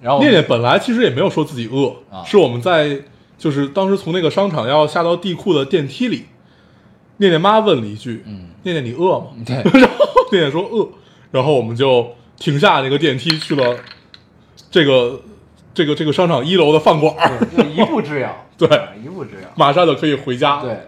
[0.00, 3.00] 然后念念本来其实也没有说自己饿，啊是我们在
[3.42, 6.26] 就是当时从那个商场要下到地库的电梯里，
[7.16, 9.30] 念念妈问了一句，嗯，念念你饿吗？
[9.44, 10.88] 对 然后念念说饿，
[11.32, 13.76] 然后我们就停下那个电梯去了
[14.70, 15.20] 这个
[15.74, 17.16] 这个这个商场一楼的饭馆
[17.74, 19.48] 一步之遥， 对啊一步之遥。
[19.56, 20.78] 马上就可以回家。，对，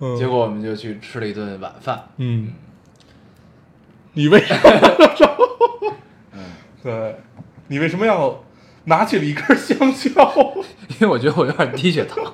[0.00, 2.08] 嗯，结果我们就去吃了一顿晚饭。
[2.16, 2.54] 嗯，
[4.14, 4.60] 你为什么？
[6.32, 6.40] 嗯，
[6.82, 7.16] 对，
[7.68, 8.42] 你为什么要
[8.84, 10.54] 拿起了一根香蕉？
[11.00, 12.24] 因为我觉得我有点低血糖。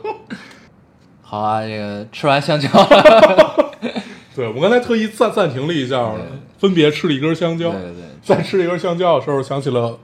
[1.22, 2.68] 好啊，这个吃完香蕉，
[4.34, 6.12] 对我刚才特意暂暂停了一下，
[6.58, 7.70] 分别吃了一根香蕉。
[7.70, 9.80] 对对对在吃了一根香蕉的时候，想起了《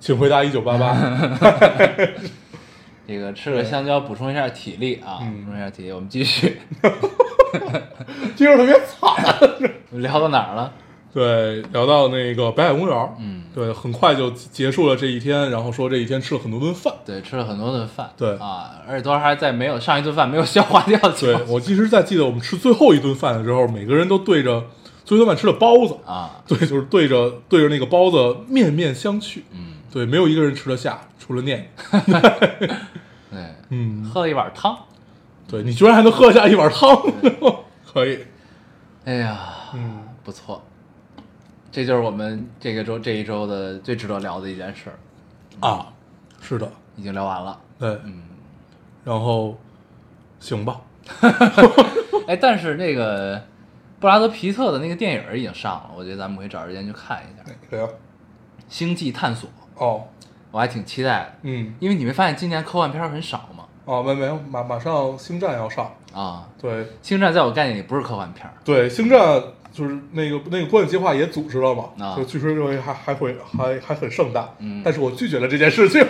[0.00, 0.94] 请回答一九八八》。
[3.06, 5.92] 这个吃了香蕉补充一下体力啊，嗯补充一下体力。
[5.92, 6.58] 我们继续
[8.36, 9.12] 今儿特别惨。
[9.90, 10.72] 聊到哪儿了？
[11.12, 16.92] 对，聊到那个北海公园，嗯，对，很快就结束了这一天，然后说这一天吃了很多顿饭。
[17.04, 18.10] 对，吃了很多顿饭。
[18.16, 24.64] 对啊，而且都还在没有上一顿饭没有消化掉的情对我其实，在记得我们吃最后一顿饭的时候，每个人都对着
[25.04, 29.40] 最后一顿饭吃的包子，啊，对，就是对着对着那个包子面面相觑。
[29.52, 31.70] 嗯，对，没有一个人吃得下，除了念。
[33.30, 33.38] 对，
[33.68, 34.74] 嗯，喝了一碗汤。
[35.46, 36.98] 对你居然还能喝下一碗汤，
[37.92, 38.18] 可以。
[39.04, 39.38] 哎呀，
[39.74, 40.64] 嗯，不错，
[41.72, 44.96] 这就是我们这个周这一周的最值得聊的一件事儿，
[45.66, 45.90] 啊，
[46.40, 47.58] 是的，已经聊完了。
[47.78, 48.22] 对，嗯，
[49.02, 49.58] 然后
[50.38, 50.80] 行吧，
[52.28, 53.42] 哎，但是那个
[53.98, 57.88] 布拉德皮特的那个电影已经上了，我觉得咱们可以找时间去看一下《对呀，
[58.68, 59.48] 星际探索》，
[59.82, 60.04] 哦，
[60.50, 63.64] 我还挺期待的，嗯，因为你没发现今年科幻片儿很少吗？
[63.86, 66.86] 哦，没没有，马马上星战要上，啊，对。
[67.00, 69.42] 星战在我概念里不是科幻片儿，对，星战
[69.72, 72.14] 就是那个那个观影计划也组织了嘛，啊。
[72.16, 74.82] 就据说认为还还会还还很盛大，嗯。
[74.84, 76.00] 但是我拒绝了这件事情，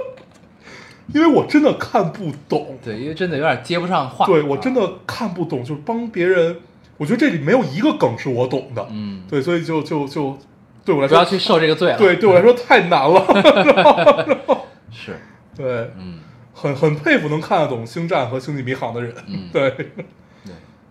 [1.12, 4.24] 因为我真的看不懂，对，因为真的有点接不上话。
[4.26, 6.56] 对我真啊，的看不懂，就是帮别人，
[6.96, 10.38] 我觉得这里没有一个梗是我懂的，嗯，对，所以就就就
[10.84, 11.98] 对我来说不要去受这个罪了。
[11.98, 13.26] 对，对我来说太难了。
[14.92, 15.18] 是，
[15.56, 16.20] 对，嗯。
[16.52, 19.14] 很很佩服能看得懂《星战》和《星际迷航》的人。
[19.28, 19.74] 嗯，对，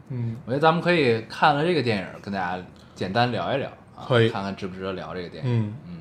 [0.10, 2.64] 嗯，我觉得咱们可以看了这个电影，跟大家
[2.96, 5.52] 简单聊一聊啊，可以看看值不值得聊这个电影。
[5.52, 5.98] 嗯嗯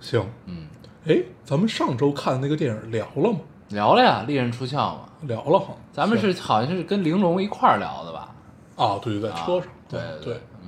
[0.00, 0.24] 行。
[0.46, 0.66] 嗯，
[1.06, 3.38] 哎，咱们上周看的那个电影聊了吗？
[3.70, 5.00] 聊了呀，利刃出鞘嘛。
[5.22, 5.74] 聊了哈。
[5.92, 8.34] 咱们是好像是跟玲珑一块儿聊的吧？
[8.76, 9.62] 啊，对对，在车上。
[9.62, 10.20] 啊对嗯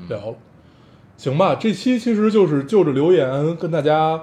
[0.09, 0.37] 对聊了。
[1.17, 4.19] 行吧，这期其实就是就着留言跟大家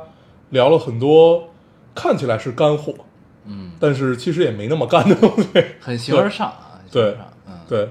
[0.49, 1.49] 聊了很多，
[1.93, 2.93] 看起来是干货，
[3.45, 5.47] 嗯，但是其实也没那么干的东西。
[5.79, 7.89] 很形而上啊，形而对上，嗯，对，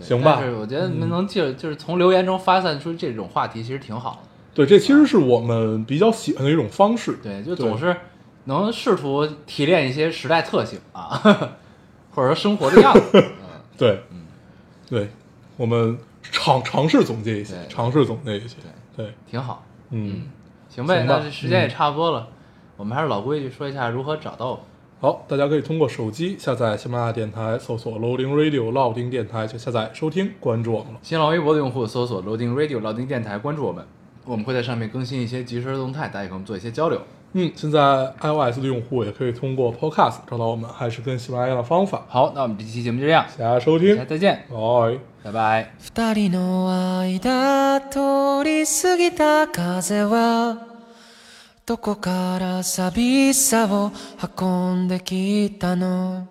[0.00, 4.28] 行吧是我觉得能就就是从留言中发散出这种话题，其实挺好的。
[4.54, 7.18] 对，这其实是我们比较喜欢的一种方式。
[7.22, 7.94] 对，就总是
[8.44, 11.20] 能试图提炼一些时代特性啊，
[12.14, 13.02] 或者说生活的样子。
[13.14, 13.24] 嗯
[13.76, 14.22] 对，嗯，
[14.88, 15.10] 对，
[15.58, 18.56] 我们尝尝试总结一些，尝试总结一些。
[18.96, 19.62] 对，挺好。
[19.90, 20.22] 嗯，
[20.70, 22.28] 行呗，那这时间也差不多了，
[22.78, 24.62] 我们还是老规矩，说一下如何找到我们。
[24.98, 30.98] 好，大家可以通过手机下载喜马拉雅电台，搜索 Loading Radio 老丁电台就下载收听，关注我们了。
[31.02, 33.84] 新浪微博的用户搜索 Loading Radio 老丁电台，关注我们，
[34.24, 37.00] 我们会在上面更新一些即时的动态，大家可以跟我们做一些交流。
[37.34, 42.06] 嗯，现在 iOS 的用户也可以通过 Podcast 找到我们，还是跟喜马拉雅的方法。
[42.08, 44.98] 好，那我们这期节目就这样，大家收大家听，再见，拜。
[45.22, 45.74] 拜拜。
[51.66, 53.90] どこから寂しさを
[54.38, 56.28] 運んできたの？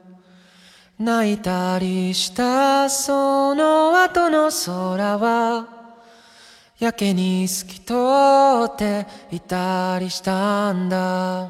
[0.98, 5.68] 泣いたりしたその後の空は
[6.80, 7.94] やけに透き通
[8.74, 11.50] っていたりしたんだ。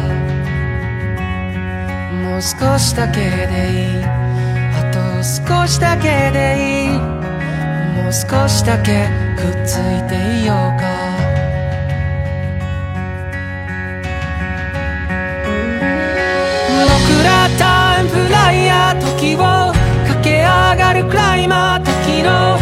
[2.41, 4.03] 少しだけでいい。
[4.03, 10.83] あと少しだけでいいもう少しだけくっついていようか。
[16.83, 19.71] 僕らタイムフライヤー時を
[20.07, 22.57] 駆け上がるクライマー時の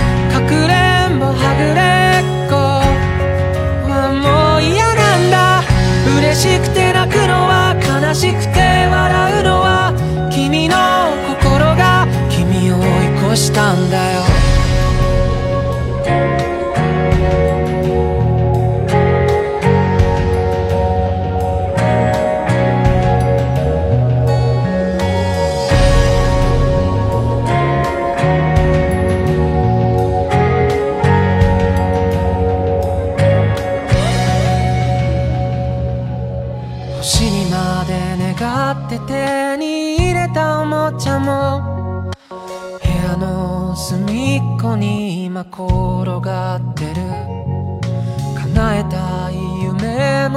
[13.29, 14.28] どうしたんだよ。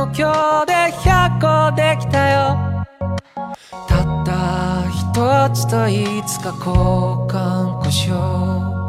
[0.02, 2.58] 夢も今日で100個できたよ。
[3.86, 4.30] たった
[4.90, 6.74] 一つといつか交
[7.28, 8.82] 換故障。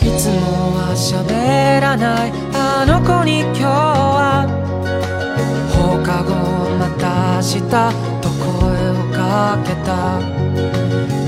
[0.00, 4.46] いつもは喋らないあの子に今日は。
[5.70, 6.30] 放課後
[6.78, 7.60] また明日
[8.20, 8.46] と声
[8.90, 10.20] をかけた。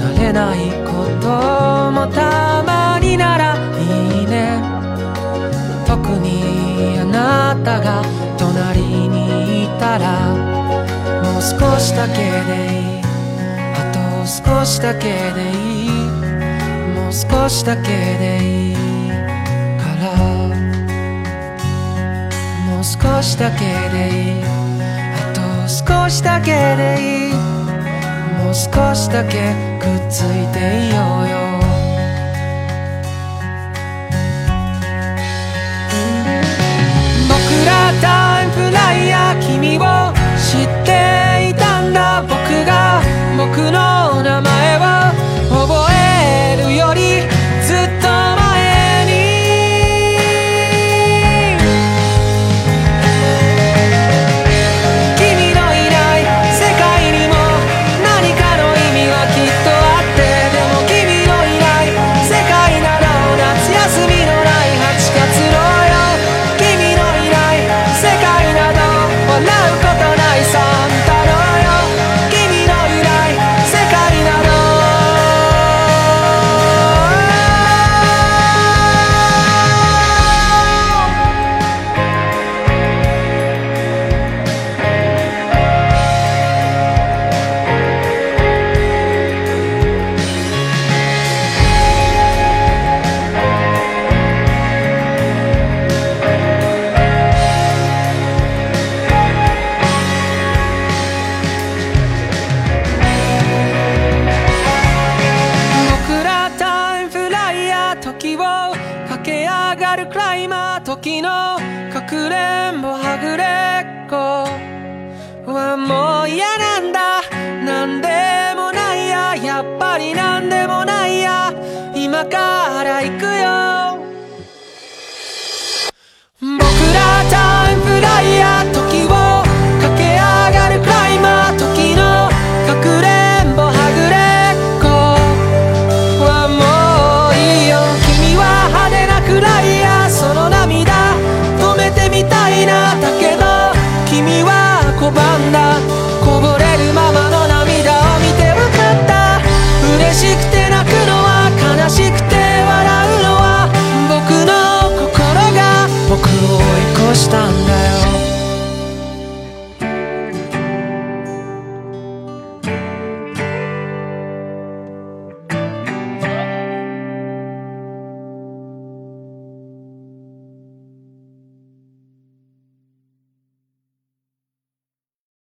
[0.00, 1.28] 慣れないこと
[1.90, 2.73] もたま
[7.24, 8.02] なたが
[8.36, 10.34] 隣にいたら
[11.22, 13.00] もう少しだけでいい。
[13.74, 15.90] あと少しだけでいい。
[16.94, 18.74] もう少しだけでいい。
[19.80, 20.04] から
[22.66, 23.60] もう少しだけ
[23.94, 27.34] でいいあと少しだけでいい。
[28.44, 30.58] もう少しだけくっついて
[30.88, 31.43] いようよ。
[39.40, 42.22] 君を知っていたんだ。
[42.22, 43.00] 僕が
[43.36, 43.93] 僕の